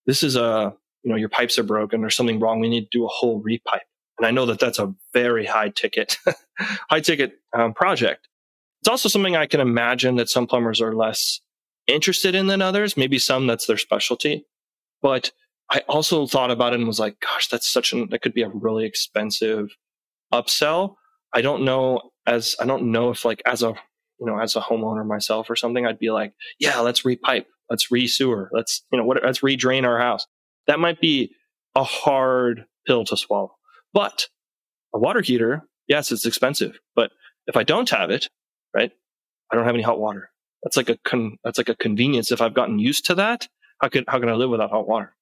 [0.06, 2.60] this is a, you know, your pipes are broken or something wrong.
[2.60, 3.80] We need to do a whole repipe.
[4.18, 6.18] And I know that that's a very high ticket,
[6.90, 8.28] high ticket um, project.
[8.80, 11.40] It's also something I can imagine that some plumbers are less
[11.86, 12.96] interested in than others.
[12.96, 14.46] Maybe some that's their specialty.
[15.02, 15.32] But
[15.70, 18.42] I also thought about it and was like, gosh, that's such an, that could be
[18.42, 19.76] a really expensive
[20.32, 20.94] upsell.
[21.36, 23.74] I don't know as, I don't know if like as a,
[24.18, 27.90] you know, as a homeowner myself or something, I'd be like, yeah, let's repipe, let's
[27.92, 30.26] re-sewer, let's, you know, what, let's re-drain our house.
[30.66, 31.32] That might be
[31.74, 33.54] a hard pill to swallow.
[33.92, 34.28] But
[34.94, 36.78] a water heater, yes, it's expensive.
[36.94, 37.10] But
[37.46, 38.30] if I don't have it,
[38.74, 38.90] right,
[39.52, 40.30] I don't have any hot water.
[40.62, 42.32] That's like a con- that's like a convenience.
[42.32, 43.46] If I've gotten used to that,
[43.82, 45.14] how could how can I live without hot water?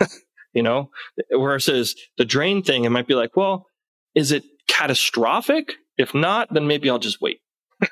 [0.52, 0.90] you know,
[1.32, 3.66] versus the drain thing, it might be like, well,
[4.16, 5.74] is it catastrophic?
[5.98, 7.40] If not, then maybe I'll just wait.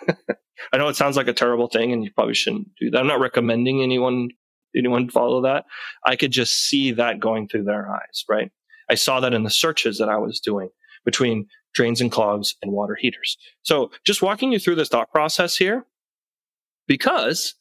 [0.73, 2.99] I know it sounds like a terrible thing, and you probably shouldn't do that.
[2.99, 4.31] I'm not recommending anyone
[4.77, 5.65] anyone follow that.
[6.05, 8.51] I could just see that going through their eyes, right?
[8.91, 10.69] I saw that in the searches that I was doing
[11.05, 13.39] between drains and clogs and water heaters.
[13.63, 15.87] So just walking you through this thought process here,
[16.87, 17.55] because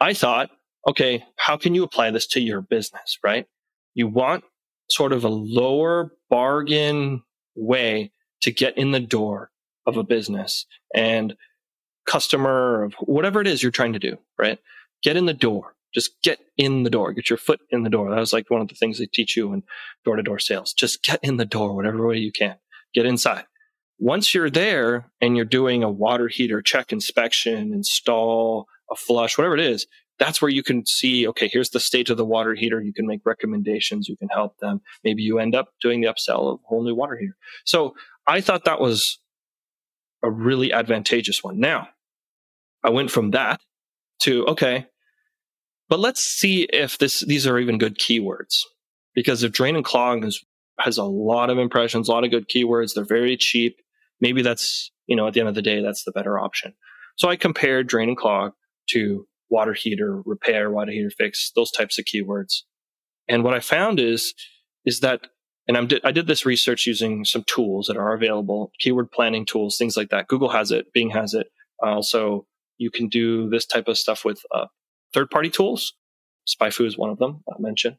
[0.00, 0.50] I thought,
[0.88, 3.46] okay, how can you apply this to your business, right?
[3.94, 4.44] You want
[4.88, 7.22] sort of a lower bargain
[7.54, 8.12] way
[8.46, 9.50] to get in the door
[9.86, 11.34] of a business and
[12.06, 14.60] customer of whatever it is you're trying to do, right?
[15.02, 15.74] Get in the door.
[15.92, 18.08] Just get in the door, get your foot in the door.
[18.08, 19.64] That was like one of the things they teach you in
[20.04, 20.72] door to door sales.
[20.72, 22.54] Just get in the door, whatever way you can.
[22.94, 23.46] Get inside.
[23.98, 29.56] Once you're there and you're doing a water heater check inspection, install a flush, whatever
[29.56, 32.80] it is, that's where you can see, okay, here's the state of the water heater.
[32.80, 34.08] You can make recommendations.
[34.08, 34.80] You can help them.
[35.04, 37.36] Maybe you end up doing the upsell of a whole new water heater.
[37.64, 37.94] So
[38.26, 39.18] I thought that was
[40.22, 41.60] a really advantageous one.
[41.60, 41.88] Now,
[42.82, 43.60] I went from that
[44.20, 44.86] to, okay,
[45.88, 48.62] but let's see if this these are even good keywords.
[49.14, 50.44] Because if drain and clog is,
[50.78, 53.80] has a lot of impressions, a lot of good keywords, they're very cheap.
[54.20, 56.74] Maybe that's, you know, at the end of the day, that's the better option.
[57.16, 58.52] So I compared drain and clog
[58.90, 62.62] to water heater repair, water heater fix, those types of keywords.
[63.28, 64.34] And what I found is,
[64.84, 65.28] is that,
[65.68, 69.76] and I'm, I did this research using some tools that are available, keyword planning tools,
[69.76, 70.28] things like that.
[70.28, 71.48] Google has it, Bing has it.
[71.82, 72.46] Also,
[72.78, 74.66] you can do this type of stuff with uh,
[75.12, 75.94] third party tools.
[76.48, 77.96] SpyFu is one of them, I mentioned.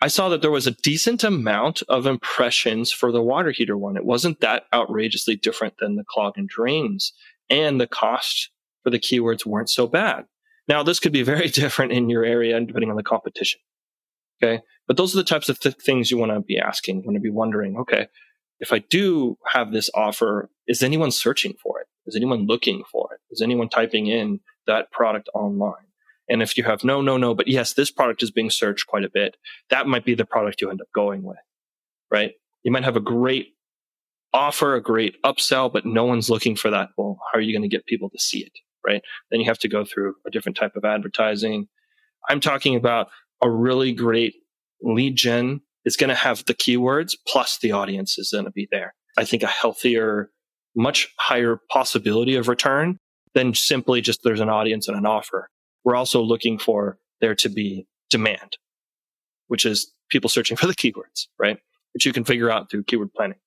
[0.00, 3.96] I saw that there was a decent amount of impressions for the water heater one.
[3.96, 7.12] It wasn't that outrageously different than the clog and drains,
[7.48, 8.50] and the cost
[8.82, 10.24] for the keywords weren't so bad.
[10.68, 13.60] Now, this could be very different in your area depending on the competition.
[14.42, 14.62] Okay.
[14.86, 17.16] But those are the types of th- things you want to be asking, you want
[17.16, 18.08] to be wondering, okay,
[18.60, 21.86] if I do have this offer, is anyone searching for it?
[22.06, 23.20] Is anyone looking for it?
[23.30, 25.86] Is anyone typing in that product online?
[26.28, 29.04] And if you have no, no, no, but yes, this product is being searched quite
[29.04, 29.36] a bit,
[29.70, 31.36] that might be the product you end up going with,
[32.10, 32.32] right?
[32.62, 33.48] You might have a great
[34.32, 36.88] offer, a great upsell, but no one's looking for that.
[36.96, 38.52] Well, how are you going to get people to see it,
[38.86, 39.02] right?
[39.30, 41.68] Then you have to go through a different type of advertising.
[42.28, 43.08] I'm talking about
[43.42, 44.34] a really great
[44.82, 48.68] lead gen is going to have the keywords plus the audience is going to be
[48.70, 48.94] there.
[49.18, 50.30] I think a healthier,
[50.74, 52.98] much higher possibility of return
[53.34, 55.50] than simply just there's an audience and an offer
[55.84, 58.56] we're also looking for there to be demand,
[59.48, 61.58] which is people searching for the keywords, right?
[61.92, 63.38] Which you can figure out through keyword planning.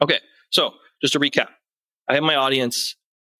[0.00, 0.18] Okay.
[0.50, 1.48] So just to recap,
[2.08, 2.96] I have my audience,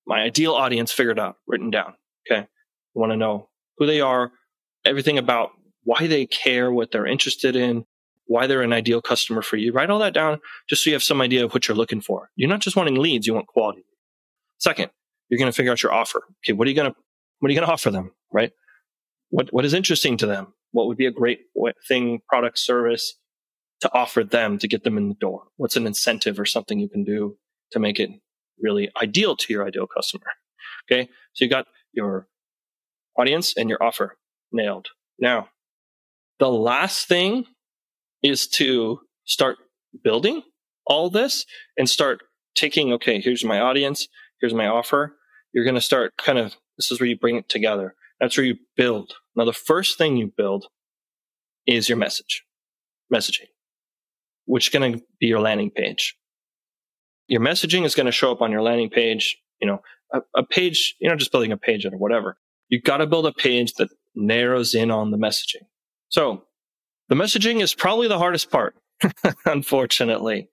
[0.06, 1.94] my ideal audience figured out, written down.
[2.30, 2.40] Okay.
[2.40, 2.48] I
[2.94, 4.32] want to know who they are,
[4.84, 5.50] everything about
[5.84, 7.84] why they care, what they're interested in,
[8.26, 9.72] why they're an ideal customer for you.
[9.72, 12.30] Write all that down just so you have some idea of what you're looking for.
[12.36, 13.84] You're not just wanting leads, you want quality.
[14.58, 14.90] Second,
[15.28, 16.22] you're going to figure out your offer.
[16.44, 16.52] Okay.
[16.52, 16.96] What are you going to
[17.40, 18.52] what are you going to offer them, right?
[19.30, 20.54] What, what is interesting to them?
[20.70, 21.40] What would be a great
[21.88, 23.18] thing, product, service
[23.80, 25.42] to offer them to get them in the door?
[25.56, 27.36] What's an incentive or something you can do
[27.72, 28.10] to make it
[28.60, 30.26] really ideal to your ideal customer?
[30.90, 31.08] Okay.
[31.34, 32.26] So you got your
[33.18, 34.16] audience and your offer
[34.50, 34.88] nailed.
[35.18, 35.48] Now,
[36.38, 37.46] the last thing
[38.22, 39.58] is to start
[40.02, 40.42] building
[40.86, 41.44] all this
[41.76, 42.22] and start
[42.54, 44.08] taking, okay, here's my audience,
[44.40, 45.16] here's my offer.
[45.52, 47.94] You're going to start kind of, this is where you bring it together.
[48.20, 49.14] That's where you build.
[49.36, 50.66] Now, the first thing you build
[51.66, 52.44] is your message,
[53.12, 53.48] messaging,
[54.46, 56.16] which is going to be your landing page.
[57.28, 59.80] Your messaging is going to show up on your landing page, you know,
[60.12, 62.36] a, a page, you're not just building a page or whatever.
[62.68, 65.66] You've got to build a page that narrows in on the messaging.
[66.08, 66.44] So
[67.08, 68.74] the messaging is probably the hardest part,
[69.46, 70.48] unfortunately.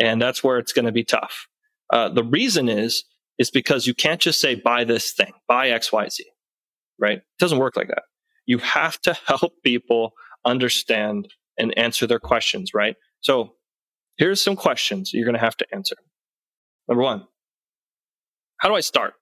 [0.00, 1.48] And that's where it's going to be tough.
[1.92, 3.04] Uh, the reason is,
[3.38, 6.20] is because you can't just say, buy this thing, buy XYZ,
[6.98, 7.18] right?
[7.18, 8.04] It doesn't work like that.
[8.46, 10.12] You have to help people
[10.44, 12.96] understand and answer their questions, right?
[13.20, 13.54] So
[14.16, 15.96] here's some questions you're going to have to answer.
[16.88, 17.26] Number one,
[18.58, 19.14] how do I start?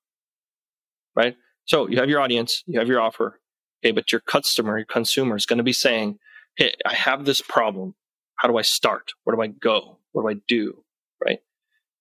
[1.17, 1.37] Right?
[1.65, 3.41] So you have your audience, you have your offer.
[3.83, 6.19] Okay, but your customer, your consumer is going to be saying,
[6.57, 7.95] Hey, I have this problem.
[8.37, 9.13] How do I start?
[9.25, 9.99] Where do I go?
[10.13, 10.85] What do I do?
[11.25, 11.41] Right.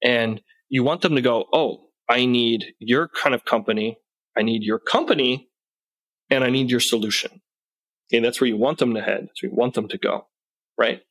[0.03, 3.97] And you want them to go, Oh, I need your kind of company.
[4.37, 5.49] I need your company
[6.29, 7.41] and I need your solution.
[8.11, 8.19] Okay.
[8.19, 9.27] That's where you want them to head.
[9.27, 10.27] That's where you want them to go.
[10.77, 11.01] Right.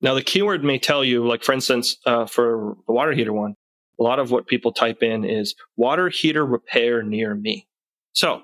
[0.00, 3.54] Now the keyword may tell you, like for instance, uh, for the water heater one,
[4.02, 7.68] a lot of what people type in is water heater repair near me.
[8.14, 8.42] So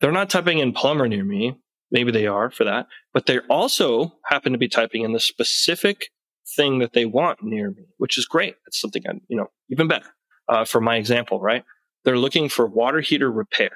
[0.00, 1.56] they're not typing in plumber near me.
[1.90, 6.10] Maybe they are for that, but they also happen to be typing in the specific
[6.56, 8.56] thing that they want near me, which is great.
[8.66, 10.08] That's something I, you know, even better.
[10.46, 11.64] Uh, for my example, right?
[12.04, 13.70] They're looking for water heater repair.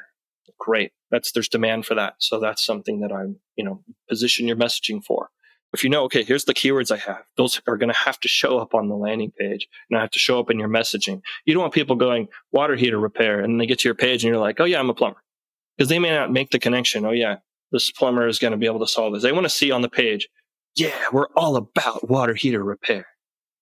[0.58, 0.92] Great.
[1.10, 2.16] That's, there's demand for that.
[2.18, 5.30] So that's something that I'm, you know, position your messaging for.
[5.72, 7.22] If you know, okay, here's the keywords I have.
[7.36, 10.10] Those are going to have to show up on the landing page and I have
[10.10, 11.22] to show up in your messaging.
[11.44, 14.32] You don't want people going water heater repair and they get to your page and
[14.32, 15.22] you're like, oh yeah, I'm a plumber.
[15.76, 17.04] Because they may not make the connection.
[17.04, 17.36] Oh yeah,
[17.70, 19.22] this plumber is going to be able to solve this.
[19.22, 20.28] They want to see on the page,
[20.74, 23.06] yeah, we're all about water heater repair.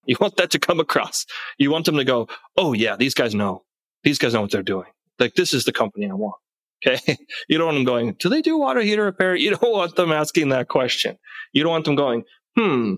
[0.06, 1.26] You want that to come across.
[1.58, 3.64] You want them to go, oh yeah, these guys know.
[4.02, 4.86] These guys know what they're doing.
[5.18, 6.36] Like this is the company I want.
[6.86, 7.16] Okay.
[7.48, 9.34] You don't want them going, do they do water heater repair?
[9.34, 11.16] You don't want them asking that question.
[11.52, 12.24] You don't want them going,
[12.56, 12.94] hmm,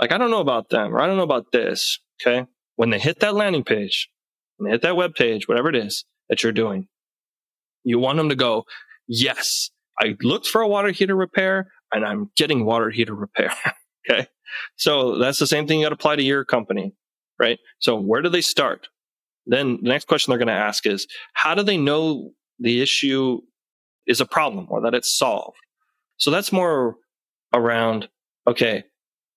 [0.00, 2.00] like I don't know about them or I don't know about this.
[2.20, 2.46] Okay.
[2.76, 4.08] When they hit that landing page,
[4.56, 6.88] when they hit that web page, whatever it is that you're doing,
[7.84, 8.64] you want them to go,
[9.06, 13.52] yes, I looked for a water heater repair and I'm getting water heater repair.
[14.10, 14.26] okay.
[14.76, 16.94] So that's the same thing you got to apply to your company,
[17.38, 17.58] right?
[17.78, 18.88] So where do they start?
[19.46, 23.40] Then the next question they're going to ask is, how do they know the issue
[24.06, 25.56] is a problem or that it's solved?
[26.16, 26.96] So that's more
[27.52, 28.08] around,
[28.46, 28.84] okay,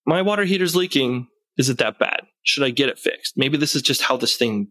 [0.05, 1.27] my water heater's leaking.
[1.57, 2.21] Is it that bad?
[2.43, 3.33] Should I get it fixed?
[3.37, 4.67] Maybe this is just how this thing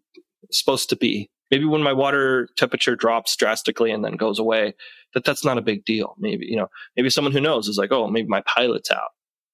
[0.49, 1.31] is supposed to be.
[1.51, 4.75] Maybe when my water temperature drops drastically and then goes away,
[5.13, 6.15] that that's not a big deal.
[6.19, 9.11] Maybe, you know, maybe someone who knows is like, oh, maybe my pilot's out.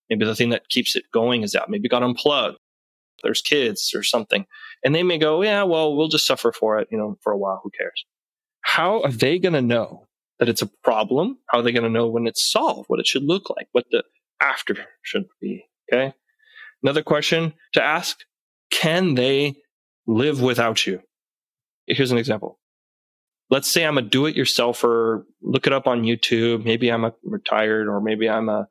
[0.09, 1.71] Maybe the thing that keeps it going is out.
[1.71, 2.59] Maybe got unplugged.
[3.23, 4.47] There's kids or something.
[4.83, 7.39] And they may go, yeah, well, we'll just suffer for it, you know, for a
[7.39, 7.61] while.
[7.63, 8.05] Who cares?
[8.63, 10.07] How are they going to know
[10.39, 11.39] that it's a problem?
[11.49, 13.87] How are they going to know when it's solved, what it should look like, what
[13.91, 14.05] the
[14.41, 15.65] after should be?
[15.93, 16.15] Okay.
[16.83, 18.21] Another question to ask
[18.71, 19.57] Can they
[20.07, 21.03] live without you?
[21.87, 22.61] Here's an example
[23.51, 26.65] let's say I'm a do it yourselfer, look it up on YouTube.
[26.65, 28.69] Maybe I'm a retired or maybe I'm a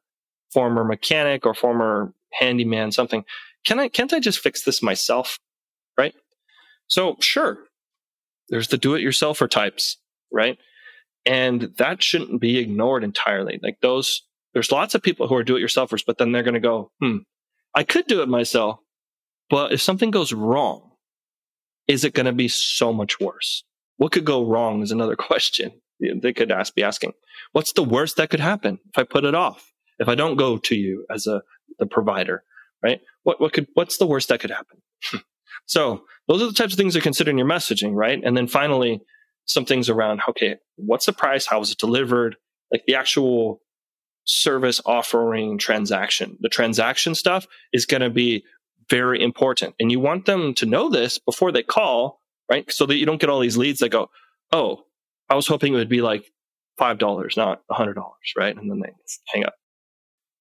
[0.52, 3.24] former mechanic or former handyman, something.
[3.66, 5.38] Can I, can't I just fix this myself?
[5.98, 6.16] Right.
[6.88, 7.60] So sure,
[8.50, 9.98] there's the do it yourselfer types,
[10.32, 10.58] right?
[11.26, 13.60] And that shouldn't be ignored entirely.
[13.62, 16.54] Like those, there's lots of people who are do it yourselfers, but then they're going
[16.54, 17.18] to go, hmm,
[17.76, 18.80] I could do it myself,
[19.50, 20.92] but if something goes wrong,
[21.88, 23.64] is it going to be so much worse?
[23.98, 27.14] What could go wrong is another question they could ask, be asking.
[27.52, 29.72] What's the worst that could happen if I put it off?
[30.00, 31.42] If I don't go to you as a
[31.78, 32.44] the provider,
[32.82, 33.02] right?
[33.24, 34.82] What what could what's the worst that could happen?
[35.66, 38.20] So those are the types of things to consider in your messaging, right?
[38.24, 39.02] And then finally,
[39.46, 41.46] some things around okay, what's the price?
[41.46, 42.36] How was it delivered?
[42.72, 43.62] Like the actual
[44.26, 46.38] service offering transaction.
[46.42, 48.44] The transaction stuff is going to be
[48.90, 49.76] very important.
[49.80, 52.20] And you want them to know this before they call
[52.50, 52.70] right?
[52.72, 54.10] So that you don't get all these leads that go,
[54.52, 54.84] oh,
[55.30, 56.26] I was hoping it would be like
[56.80, 57.96] $5, not $100,
[58.38, 58.56] right?
[58.56, 58.92] And then they
[59.28, 59.54] hang up.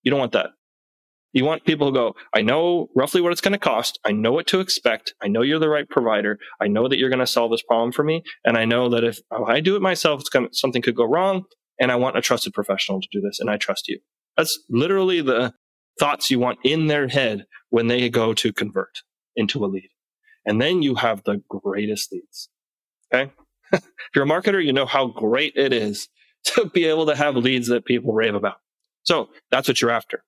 [0.02, 0.50] You don't want that.
[1.32, 3.98] You want people to go, I know roughly what it's going to cost.
[4.04, 5.14] I know what to expect.
[5.22, 6.38] I know you're the right provider.
[6.60, 8.22] I know that you're going to solve this problem for me.
[8.44, 10.96] And I know that if, if I do it myself, it's going to, something could
[10.96, 11.44] go wrong.
[11.78, 13.40] And I want a trusted professional to do this.
[13.40, 14.00] And I trust you.
[14.36, 15.52] That's literally the
[15.98, 19.02] thoughts you want in their head when they go to convert
[19.36, 19.90] into a lead.
[20.46, 22.48] And then you have the greatest leads.
[23.12, 23.32] Okay.
[23.72, 23.82] if
[24.14, 26.08] you're a marketer, you know how great it is
[26.44, 28.56] to be able to have leads that people rave about.
[29.02, 30.22] So that's what you're after.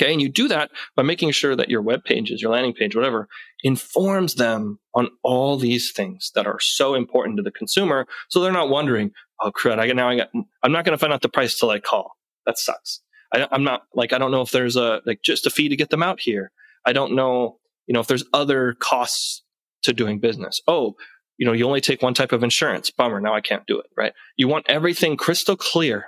[0.00, 0.12] Okay.
[0.12, 3.28] And you do that by making sure that your web pages, your landing page, whatever,
[3.62, 8.06] informs them on all these things that are so important to the consumer.
[8.28, 10.30] So they're not wondering, oh, crud, I get now I got,
[10.62, 12.12] I'm not going to find out the price till I call.
[12.46, 13.00] That sucks.
[13.34, 15.76] I, I'm not like, I don't know if there's a, like just a fee to
[15.76, 16.52] get them out here.
[16.86, 19.42] I don't know, you know, if there's other costs
[19.82, 20.60] to doing business.
[20.66, 20.94] Oh,
[21.38, 22.90] you know, you only take one type of insurance.
[22.90, 23.20] Bummer.
[23.20, 23.86] Now I can't do it.
[23.96, 24.12] Right.
[24.36, 26.06] You want everything crystal clear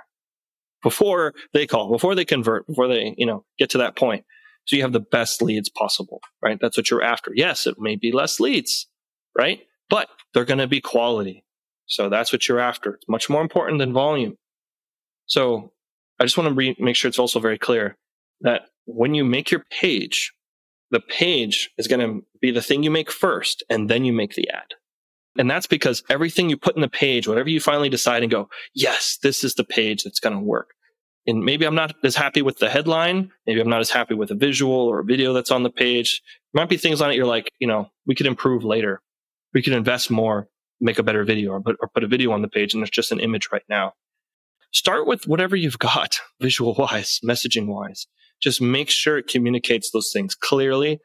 [0.83, 4.25] before they call, before they convert, before they, you know, get to that point.
[4.65, 6.57] So you have the best leads possible, right?
[6.61, 7.31] That's what you're after.
[7.35, 8.87] Yes, it may be less leads,
[9.37, 9.61] right?
[9.89, 11.43] But they're going to be quality.
[11.87, 12.93] So that's what you're after.
[12.95, 14.37] It's much more important than volume.
[15.25, 15.71] So
[16.19, 17.97] I just want to re- make sure it's also very clear
[18.41, 20.33] that when you make your page,
[20.91, 24.35] the page is going to be the thing you make first and then you make
[24.35, 24.75] the ad.
[25.37, 28.49] And that's because everything you put in the page, whatever you finally decide and go,
[28.73, 30.71] yes, this is the page that's going to work.
[31.27, 33.31] And maybe I'm not as happy with the headline.
[33.45, 36.21] Maybe I'm not as happy with a visual or a video that's on the page.
[36.51, 39.01] There might be things on it you're like, you know, we could improve later.
[39.53, 40.49] We could invest more,
[40.81, 42.89] make a better video or put, or put a video on the page and there's
[42.89, 43.93] just an image right now.
[44.73, 48.07] Start with whatever you've got visual wise, messaging wise.
[48.41, 50.99] Just make sure it communicates those things clearly.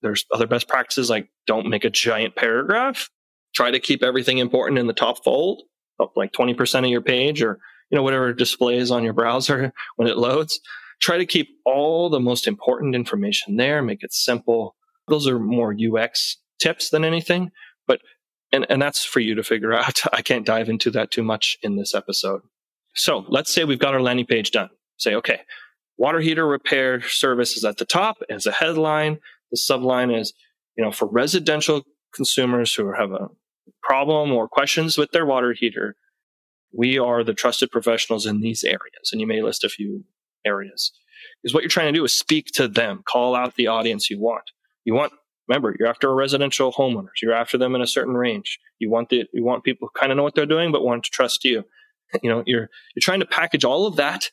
[0.00, 3.10] There's other best practices like don't make a giant paragraph
[3.54, 5.62] try to keep everything important in the top fold,
[6.00, 7.58] up like 20% of your page or,
[7.90, 10.60] you know, whatever displays on your browser when it loads.
[11.00, 14.74] Try to keep all the most important information there, make it simple.
[15.06, 17.50] Those are more UX tips than anything,
[17.86, 18.00] but,
[18.52, 20.00] and, and that's for you to figure out.
[20.12, 22.42] I can't dive into that too much in this episode.
[22.94, 24.70] So let's say we've got our landing page done.
[24.96, 25.40] Say, okay,
[25.96, 29.18] water heater repair service is at the top as a headline.
[29.52, 30.32] The subline is,
[30.76, 33.28] you know, for residential consumers who have a
[33.82, 35.96] problem or questions with their water heater,
[36.72, 39.10] we are the trusted professionals in these areas.
[39.12, 40.04] And you may list a few
[40.44, 40.92] areas.
[41.42, 44.20] Because what you're trying to do is speak to them, call out the audience you
[44.20, 44.44] want.
[44.84, 45.12] You want,
[45.46, 47.20] remember, you're after residential homeowners.
[47.22, 48.58] You're after them in a certain range.
[48.78, 51.04] You want the, you want people who kind of know what they're doing, but want
[51.04, 51.64] to trust you.
[52.22, 54.30] You know, you're, you're trying to package all of that,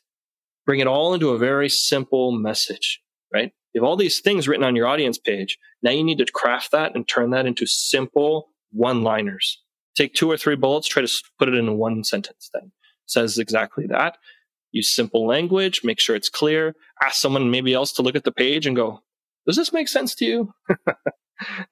[0.64, 3.52] bring it all into a very simple message, right?
[3.76, 5.58] You have all these things written on your audience page.
[5.82, 9.62] Now you need to craft that and turn that into simple one liners.
[9.94, 12.72] Take two or three bullets, try to put it in one sentence then.
[13.04, 14.16] Says exactly that.
[14.72, 16.74] Use simple language, make sure it's clear.
[17.02, 19.00] Ask someone maybe else to look at the page and go,
[19.46, 20.54] does this make sense to you?
[20.70, 20.86] and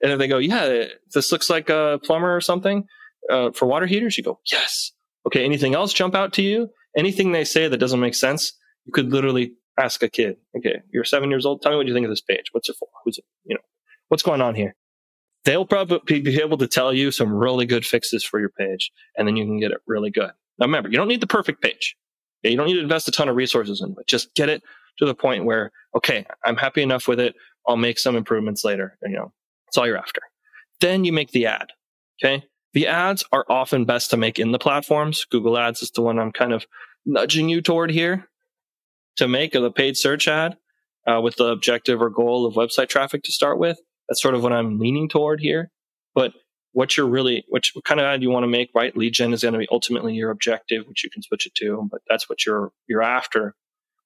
[0.02, 0.84] if they go, yeah,
[1.14, 2.84] this looks like a plumber or something
[3.30, 4.92] uh, for water heaters, you go, yes.
[5.26, 6.68] Okay, anything else jump out to you?
[6.98, 8.52] Anything they say that doesn't make sense,
[8.84, 11.62] you could literally ask a kid, okay, you're seven years old.
[11.62, 12.47] Tell me what you think of this page.
[12.53, 12.89] What's it for?
[13.05, 13.25] Who's it?
[13.45, 13.62] You know,
[14.09, 14.75] what's going on here?
[15.45, 19.29] They'll probably be able to tell you some really good fixes for your page, and
[19.29, 20.31] then you can get it really good.
[20.59, 21.97] Now, remember, you don't need the perfect page.
[22.43, 24.07] You don't need to invest a ton of resources in it.
[24.07, 24.62] Just get it
[24.99, 27.35] to the point where, okay, I'm happy enough with it.
[27.66, 28.97] I'll make some improvements later.
[29.03, 29.33] And, you know,
[29.66, 30.20] that's all you're after.
[30.81, 31.68] Then you make the ad.
[32.22, 32.45] Okay.
[32.75, 35.25] The ads are often best to make in the platforms.
[35.25, 36.66] Google Ads is the one I'm kind of
[37.07, 38.29] nudging you toward here
[39.17, 40.57] to make a paid search ad
[41.07, 43.79] uh, with the objective or goal of website traffic to start with.
[44.09, 45.71] That's sort of what I'm leaning toward here.
[46.15, 46.33] But
[46.73, 48.97] what you're really, what, what kind of ad you want to make, right?
[48.97, 51.89] Lead gen is going to be ultimately your objective, which you can switch it to,
[51.91, 53.55] but that's what you're, you're after.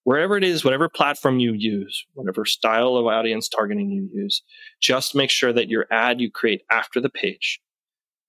[0.04, 4.42] Wherever it is, whatever platform you use, whatever style of audience targeting you use,
[4.80, 7.60] just make sure that your ad you create after the page.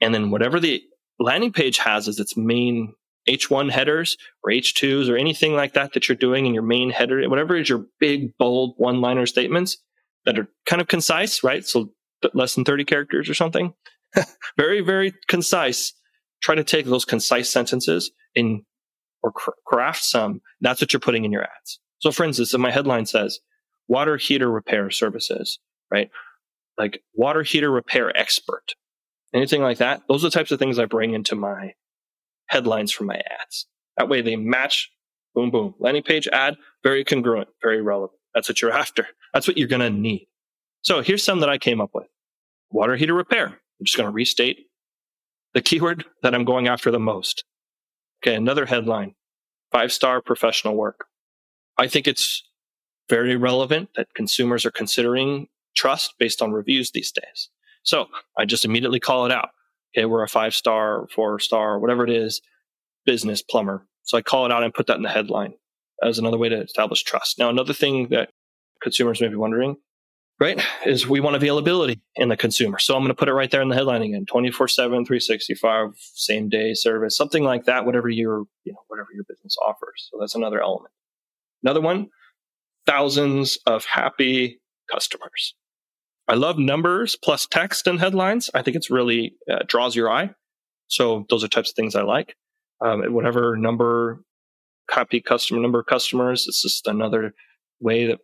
[0.01, 0.81] And then whatever the
[1.19, 2.93] landing page has as its main
[3.29, 7.27] H1 headers or H2s or anything like that that you're doing in your main header,
[7.29, 9.77] whatever is your big, bold one liner statements
[10.25, 11.65] that are kind of concise, right?
[11.65, 11.91] So
[12.33, 13.73] less than 30 characters or something.
[14.57, 15.93] very, very concise.
[16.41, 18.63] Try to take those concise sentences in
[19.21, 19.33] or
[19.65, 20.41] craft some.
[20.61, 21.79] That's what you're putting in your ads.
[21.99, 23.39] So for instance, if my headline says
[23.87, 25.59] water heater repair services,
[25.91, 26.09] right?
[26.77, 28.75] Like water heater repair expert,
[29.33, 30.03] anything like that.
[30.07, 31.73] Those are the types of things I bring into my
[32.49, 33.65] headlines for my ads.
[33.97, 34.91] That way they match,
[35.33, 35.75] boom, boom.
[35.79, 38.19] Landing page ad, very congruent, very relevant.
[38.33, 39.07] That's what you're after.
[39.33, 40.27] That's what you're going to need.
[40.81, 42.07] So here's some that I came up with.
[42.71, 43.47] Water heater repair.
[43.47, 44.67] I'm just going to restate
[45.53, 47.43] the keyword that I'm going after the most.
[48.21, 48.35] Okay.
[48.35, 49.15] Another headline,
[49.71, 51.05] five star professional work.
[51.77, 52.43] I think it's
[53.09, 57.49] very relevant that consumers are considering trust based on reviews these days.
[57.83, 59.49] So I just immediately call it out.
[59.97, 60.05] Okay.
[60.05, 62.41] We're a five star, four star, whatever it is,
[63.05, 63.87] business plumber.
[64.03, 65.53] So I call it out and put that in the headline
[66.03, 67.39] as another way to establish trust.
[67.39, 68.29] Now, another thing that
[68.81, 69.75] consumers may be wondering,
[70.39, 72.79] right, is we want availability in the consumer.
[72.79, 75.91] So I'm going to put it right there in the headline again 24 7, 365,
[75.97, 80.09] same day service, something like that, whatever your, you know, whatever your business offers.
[80.11, 80.93] So that's another element.
[81.63, 82.09] Another one,
[82.85, 84.61] thousands of happy
[84.91, 85.55] customers.
[86.29, 88.51] I love numbers plus text and headlines.
[88.53, 90.29] I think it's really uh, draws your eye.
[90.87, 92.35] So those are types of things I like.
[92.81, 94.23] Um, whatever number,
[94.91, 97.33] happy customer number of customers, it's just another
[97.79, 98.19] way that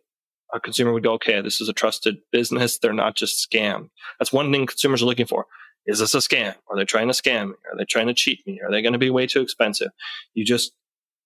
[0.54, 2.78] a consumer would go, okay, this is a trusted business.
[2.78, 3.88] They're not just scam.
[4.18, 5.46] That's one thing consumers are looking for.
[5.86, 6.54] Is this a scam?
[6.70, 7.54] Are they trying to scam me?
[7.72, 8.60] Are they trying to cheat me?
[8.64, 9.90] Are they going to be way too expensive?
[10.34, 10.72] You just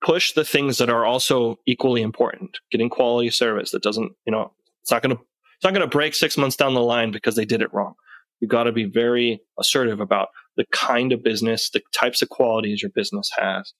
[0.02, 2.58] push the things that are also equally important.
[2.70, 4.52] Getting quality service that doesn't, you know,
[4.82, 5.22] it's not going to,
[5.60, 7.92] it's not going to break six months down the line because they did it wrong.
[8.40, 12.80] You've got to be very assertive about the kind of business, the types of qualities
[12.80, 13.74] your business has.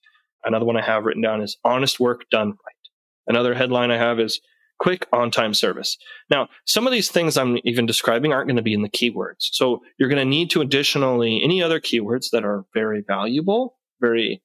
[0.45, 3.25] Another one I have written down is honest work done right.
[3.25, 4.41] Another headline I have is
[4.77, 5.97] quick on time service.
[6.29, 9.49] Now, some of these things I'm even describing aren't going to be in the keywords.
[9.51, 14.43] So you're going to need to additionally any other keywords that are very valuable, very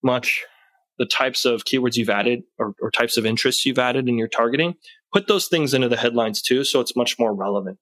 [0.00, 0.44] much
[0.98, 4.28] the types of keywords you've added or, or types of interests you've added in your
[4.28, 4.74] targeting,
[5.12, 6.64] put those things into the headlines too.
[6.64, 7.78] So it's much more relevant,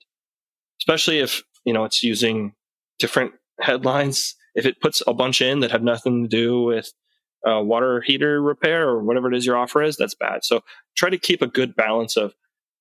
[0.81, 2.55] especially if, you know, it's using
[2.99, 4.37] different headlines.
[4.55, 6.93] If it puts a bunch in that have nothing to do with
[7.47, 10.45] uh, water heater repair or whatever it is your offer is, that's bad.
[10.45, 10.63] So
[10.97, 12.35] try to keep a good balance of,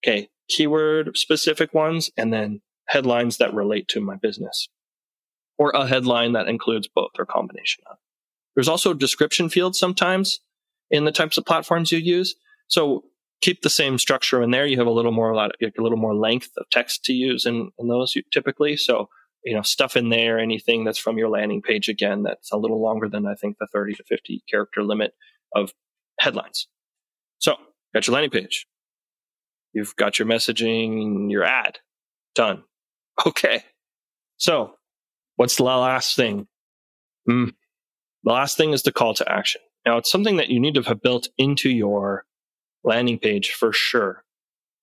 [0.03, 4.67] okay, keyword specific ones and then headlines that relate to my business
[5.57, 7.97] or a headline that includes both or combination of.
[8.59, 10.39] There's also description fields sometimes
[10.91, 12.35] in the types of platforms you use.
[12.67, 13.05] So
[13.41, 14.65] keep the same structure in there.
[14.65, 17.87] You have a little more, a little more length of text to use in, in
[17.87, 18.77] those typically.
[18.77, 19.09] So
[19.45, 22.83] you know stuff in there anything that's from your landing page again that's a little
[22.83, 25.13] longer than i think the 30 to 50 character limit
[25.55, 25.71] of
[26.19, 26.67] headlines.
[27.39, 27.55] So
[27.93, 28.67] got your landing page.
[29.73, 31.79] You've got your messaging your ad.
[32.35, 32.63] Done.
[33.25, 33.63] Okay.
[34.37, 34.75] So
[35.35, 36.47] what's the last thing?
[37.29, 37.53] Mm,
[38.23, 40.81] the last thing is the call to action now it's something that you need to
[40.81, 42.25] have built into your
[42.83, 44.23] landing page for sure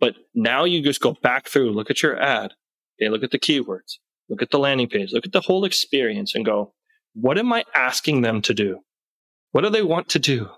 [0.01, 2.53] but now you just go back through look at your ad
[3.01, 3.95] okay look at the keywords
[4.29, 6.73] look at the landing page, look at the whole experience and go,
[7.15, 8.81] what am I asking them to do?
[9.53, 10.51] What do they want to do?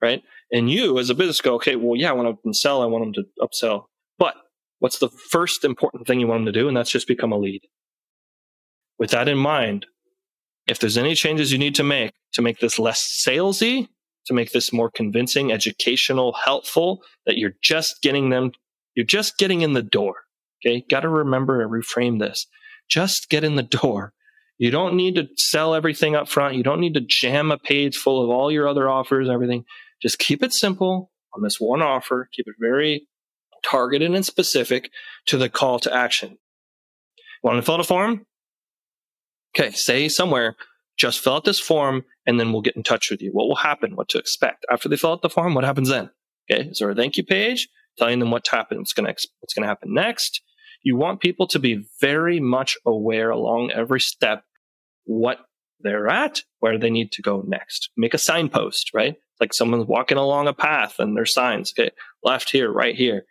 [0.00, 0.22] Right.
[0.52, 2.82] And you as a business go, okay, well, yeah, I want them to sell.
[2.82, 3.84] I want them to upsell.
[4.18, 4.34] But
[4.78, 6.68] what's the first important thing you want them to do?
[6.68, 7.62] And that's just become a lead.
[8.98, 9.86] With that in mind,
[10.66, 13.88] if there's any changes you need to make to make this less salesy,
[14.26, 18.52] to make this more convincing, educational, helpful, that you're just getting them,
[18.94, 20.16] you're just getting in the door.
[20.64, 20.84] Okay.
[20.88, 22.46] Got to remember and reframe this.
[22.88, 24.12] Just get in the door.
[24.58, 26.54] You don't need to sell everything up front.
[26.54, 29.64] You don't need to jam a page full of all your other offers, everything.
[30.00, 32.28] Just keep it simple on this one offer.
[32.32, 33.06] Keep it very
[33.64, 34.90] targeted and specific
[35.26, 36.38] to the call to action.
[37.42, 38.26] Want to fill out a form?
[39.56, 40.56] Okay, say somewhere,
[40.96, 43.30] just fill out this form and then we'll get in touch with you.
[43.30, 43.96] What will happen?
[43.96, 44.64] What to expect?
[44.70, 46.10] After they fill out the form, what happens then?
[46.50, 48.78] Okay, is there a thank you page telling them what to happen?
[48.78, 50.42] What's going what's going to happen next?
[50.84, 54.44] you want people to be very much aware along every step
[55.04, 55.38] what
[55.80, 57.90] they're at, where they need to go next.
[57.96, 59.16] Make a signpost, right?
[59.40, 61.90] Like someone's walking along a path and there's signs, okay,
[62.22, 63.24] left here, right here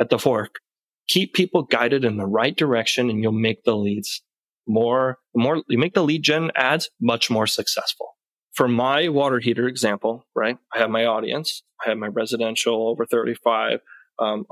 [0.00, 0.60] at the fork.
[1.08, 4.22] Keep people guided in the right direction and you'll make the leads
[4.66, 8.08] more, more, you make the lead gen ads much more successful.
[8.54, 10.58] For my water heater example, right?
[10.74, 11.62] I have my audience.
[11.84, 13.80] I have my residential over 35
[14.18, 14.44] um,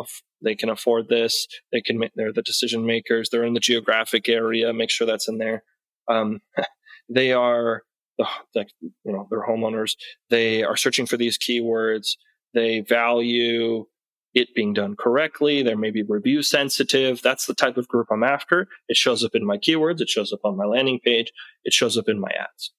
[0.43, 1.47] they can afford this.
[1.73, 1.99] They can.
[1.99, 3.29] make, They're the decision makers.
[3.31, 4.73] They're in the geographic area.
[4.73, 5.63] Make sure that's in there.
[6.09, 6.41] Um,
[7.09, 7.83] they are
[8.19, 9.93] the, the you know they're homeowners.
[10.31, 12.09] They are searching for these keywords.
[12.55, 13.87] They value
[14.35, 15.63] it being done correctly.
[15.63, 17.21] There may be review sensitive.
[17.23, 18.69] That's the type of group I'm after.
[18.89, 20.01] It shows up in my keywords.
[20.01, 21.33] It shows up on my landing page.
[21.65, 22.73] It shows up in my ads.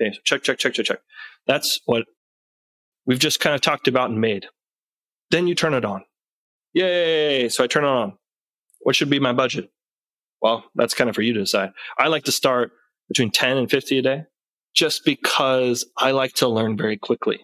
[0.00, 1.00] Okay, so check, check, check, check, check.
[1.46, 2.04] That's what
[3.06, 4.46] we've just kind of talked about and made.
[5.30, 6.04] Then you turn it on.
[6.74, 7.48] Yay!
[7.48, 8.14] So I turn it on.
[8.80, 9.70] What should be my budget?
[10.42, 11.70] Well, that's kind of for you to decide.
[11.98, 12.72] I like to start
[13.08, 14.24] between 10 and 50 a day
[14.74, 17.40] just because I like to learn very quickly.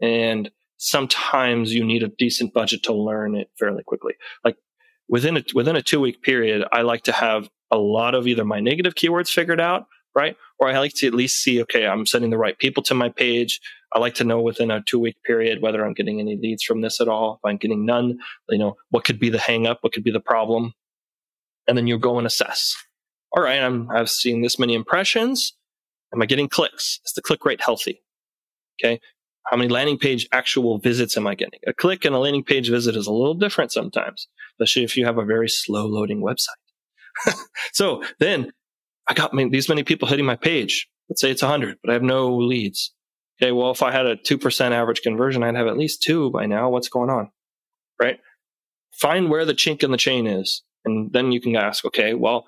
[0.00, 0.50] And
[0.82, 4.14] sometimes you need a decent budget to learn it fairly quickly.
[4.44, 4.56] Like
[5.08, 8.44] within a, within a two week period, I like to have a lot of either
[8.44, 10.36] my negative keywords figured out, right?
[10.58, 13.08] Or I like to at least see, okay, I'm sending the right people to my
[13.08, 13.60] page.
[13.94, 16.80] I like to know within a two week period whether I'm getting any leads from
[16.80, 17.34] this at all.
[17.34, 18.18] If I'm getting none,
[18.48, 19.78] you know, what could be the hang up?
[19.82, 20.74] What could be the problem?
[21.68, 22.74] And then you go and assess.
[23.36, 25.54] All right, I'm, I've seen this many impressions.
[26.12, 26.98] Am I getting clicks?
[27.06, 28.02] Is the click rate healthy?
[28.82, 29.00] Okay.
[29.50, 31.60] How many landing page actual visits am I getting?
[31.66, 35.04] A click and a landing page visit is a little different sometimes, especially if you
[35.04, 37.34] have a very slow loading website.
[37.72, 38.52] so then
[39.08, 40.88] I got these many people hitting my page.
[41.08, 42.92] Let's say it's 100, but I have no leads.
[43.42, 46.46] Okay, well, if I had a 2% average conversion, I'd have at least two by
[46.46, 46.70] now.
[46.70, 47.30] What's going on?
[48.00, 48.20] Right?
[48.92, 50.62] Find where the chink in the chain is.
[50.84, 52.46] And then you can ask, okay, well,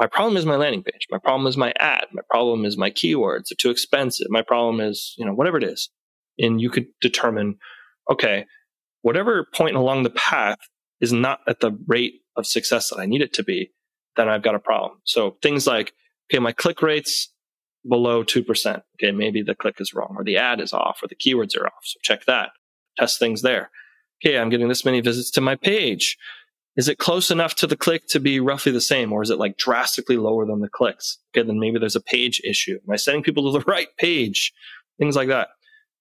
[0.00, 1.06] my problem is my landing page.
[1.10, 2.06] My problem is my ad.
[2.12, 4.26] My problem is my keywords are too expensive.
[4.28, 5.88] My problem is, you know, whatever it is.
[6.38, 7.58] And you could determine,
[8.10, 8.46] okay,
[9.02, 10.58] whatever point along the path
[11.00, 13.70] is not at the rate of success that I need it to be,
[14.16, 15.00] then I've got a problem.
[15.04, 15.92] So things like,
[16.30, 17.28] okay, my click rates
[17.88, 18.82] below 2%.
[18.96, 21.66] Okay, maybe the click is wrong or the ad is off or the keywords are
[21.66, 21.82] off.
[21.82, 22.50] So check that.
[22.96, 23.70] Test things there.
[24.24, 26.16] Okay, I'm getting this many visits to my page.
[26.76, 29.38] Is it close enough to the click to be roughly the same, or is it
[29.38, 31.18] like drastically lower than the clicks?
[31.30, 32.80] Okay, then maybe there's a page issue.
[32.86, 34.52] Am I sending people to the right page?
[34.98, 35.48] Things like that.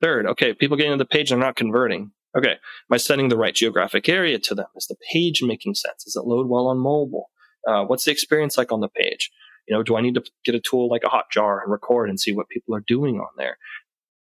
[0.03, 2.11] Third, okay, people getting to the page and not converting.
[2.37, 4.65] Okay, am I sending the right geographic area to them?
[4.75, 6.03] Is the page making sense?
[6.03, 7.29] Does it load well on mobile?
[7.67, 9.31] Uh, what's the experience like on the page?
[9.67, 12.19] You know, do I need to get a tool like a Hotjar and record and
[12.19, 13.57] see what people are doing on there?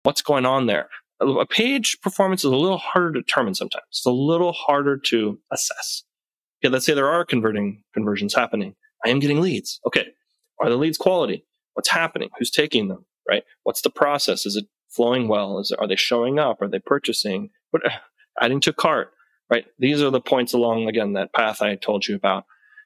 [0.04, 0.88] What's going on there?
[1.20, 3.84] A page performance is a little harder to determine sometimes.
[3.90, 6.04] It's a little harder to assess
[6.66, 8.74] okay, let's say there are converting conversions happening.
[9.04, 9.80] I am getting leads.
[9.86, 10.06] Okay.
[10.60, 11.44] Are the leads quality?
[11.74, 12.30] What's happening?
[12.38, 13.04] Who's taking them?
[13.28, 13.42] Right?
[13.64, 14.46] What's the process?
[14.46, 15.58] Is it flowing well?
[15.58, 16.62] Is are they showing up?
[16.62, 17.50] Are they purchasing?
[17.70, 17.82] What,
[18.40, 19.12] adding to cart?
[19.50, 19.66] Right?
[19.78, 22.44] These are the points along again that path I told you about.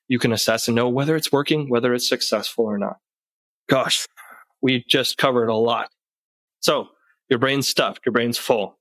[0.09, 2.97] You can assess and know whether it's working, whether it's successful or not.
[3.69, 4.07] Gosh,
[4.61, 5.91] we just covered a lot.
[6.59, 6.89] So
[7.29, 8.79] your brain's stuffed, your brain's full.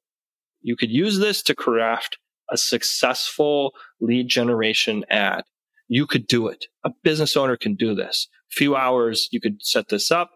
[0.61, 2.17] You could use this to craft
[2.51, 5.43] a successful lead generation ad.
[5.88, 6.65] You could do it.
[6.84, 8.28] A business owner can do this.
[8.49, 10.32] Few hours, you could set this up,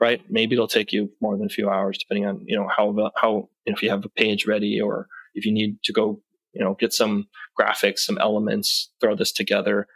[0.00, 0.22] right?
[0.28, 3.48] Maybe it'll take you more than a few hours, depending on, you know, how, how,
[3.66, 6.20] if you have a page ready or if you need to go,
[6.52, 7.28] you know, get some
[7.58, 9.86] graphics, some elements, throw this together.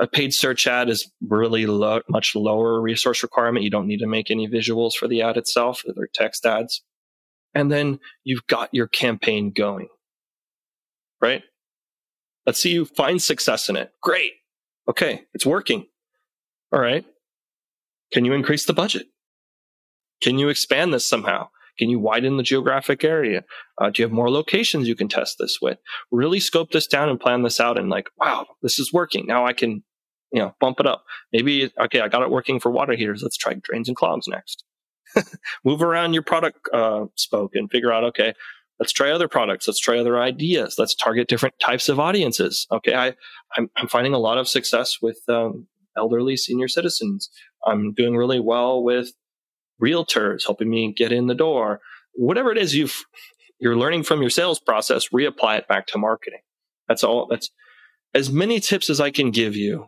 [0.00, 3.64] A paid search ad is really low, much lower resource requirement.
[3.64, 5.82] You don't need to make any visuals for the ad itself.
[5.86, 6.82] They're text ads.
[7.54, 9.86] And then you've got your campaign going
[11.24, 11.42] right?
[12.46, 13.90] Let's see you find success in it.
[14.02, 14.32] Great.
[14.88, 15.86] Okay, it's working.
[16.72, 17.04] All right.
[18.12, 19.06] Can you increase the budget?
[20.22, 21.48] Can you expand this somehow?
[21.78, 23.44] Can you widen the geographic area?
[23.80, 25.78] Uh, do you have more locations you can test this with?
[26.12, 29.26] Really scope this down and plan this out and like, wow, this is working.
[29.26, 29.82] Now I can,
[30.32, 31.04] you know, bump it up.
[31.32, 33.22] Maybe, okay, I got it working for water heaters.
[33.22, 34.64] Let's try drains and clogs next.
[35.64, 38.34] Move around your product uh, spoke and figure out, okay,
[38.80, 42.94] let's try other products let's try other ideas let's target different types of audiences okay
[42.94, 43.14] I,
[43.56, 47.30] I'm, I'm finding a lot of success with um, elderly senior citizens
[47.64, 49.12] i'm doing really well with
[49.82, 51.80] realtors helping me get in the door
[52.14, 53.04] whatever it is you've
[53.58, 56.40] you're learning from your sales process reapply it back to marketing
[56.88, 57.50] that's all that's
[58.14, 59.86] as many tips as i can give you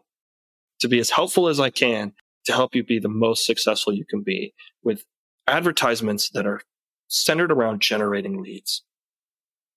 [0.81, 2.13] to be as helpful as i can
[2.47, 5.05] to help you be the most successful you can be with
[5.47, 6.61] advertisements that are
[7.09, 8.83] centered around generating leads.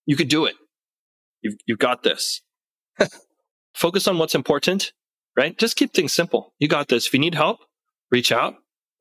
[0.06, 0.56] You could do it.
[1.42, 2.42] You've, you've got this.
[3.74, 4.94] Focus on what's important,
[5.38, 5.58] right?
[5.58, 6.54] Just keep things simple.
[6.60, 7.08] You got this.
[7.08, 7.60] If you need help,
[8.12, 8.56] reach out.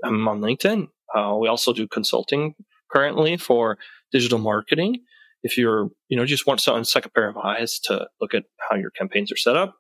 [0.04, 0.88] I'm on LinkedIn.
[1.14, 2.54] Uh, we also do consulting
[2.90, 3.78] currently for
[4.12, 5.00] digital marketing.
[5.42, 8.76] If you're, you know, just want a second pair of eyes to look at how
[8.76, 9.76] your campaigns are set up,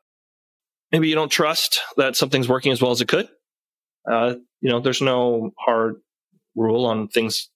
[0.92, 3.28] maybe you don't trust that something's working as well as it could.
[4.10, 5.96] Uh, you know, there's no hard
[6.54, 7.50] rule on things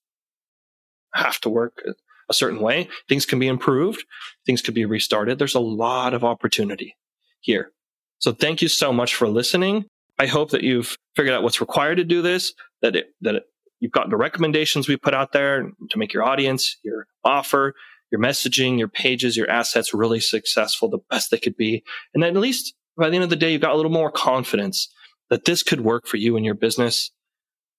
[1.13, 1.81] have to work
[2.29, 2.89] a certain way.
[3.07, 4.03] Things can be improved.
[4.45, 5.39] Things could be restarted.
[5.39, 6.95] There's a lot of opportunity
[7.41, 7.71] here.
[8.19, 9.85] So thank you so much for listening.
[10.19, 13.43] I hope that you've figured out what's required to do this, that it, that it,
[13.83, 17.73] you've got the recommendations we put out there to make your audience, your offer,
[18.13, 21.83] your messaging, your pages, your assets really successful, the best they could be.
[22.13, 24.09] And then at least by the end of the day, you've got a little more
[24.09, 24.89] confidence
[25.29, 27.11] that this could work for you and your business.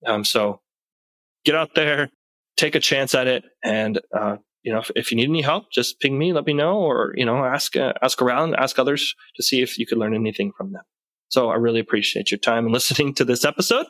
[0.05, 0.61] Um, so
[1.47, 2.11] get out there,
[2.59, 3.45] take a chance at it.
[3.65, 6.53] And, uh, you know, if, if, you need any help, just ping me, let me
[6.53, 9.97] know, or, you know, ask, uh, ask around, ask others to see if you could
[9.97, 10.83] learn anything from them.
[11.29, 13.87] So I really appreciate your time and listening to this episode.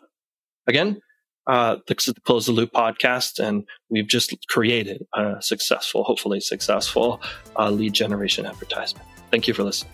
[0.68, 1.00] Again,
[1.46, 7.20] uh, is the Close the Loop podcast, and we've just created a successful, hopefully successful
[7.58, 9.06] uh, lead generation advertisement.
[9.30, 9.92] Thank you for listening.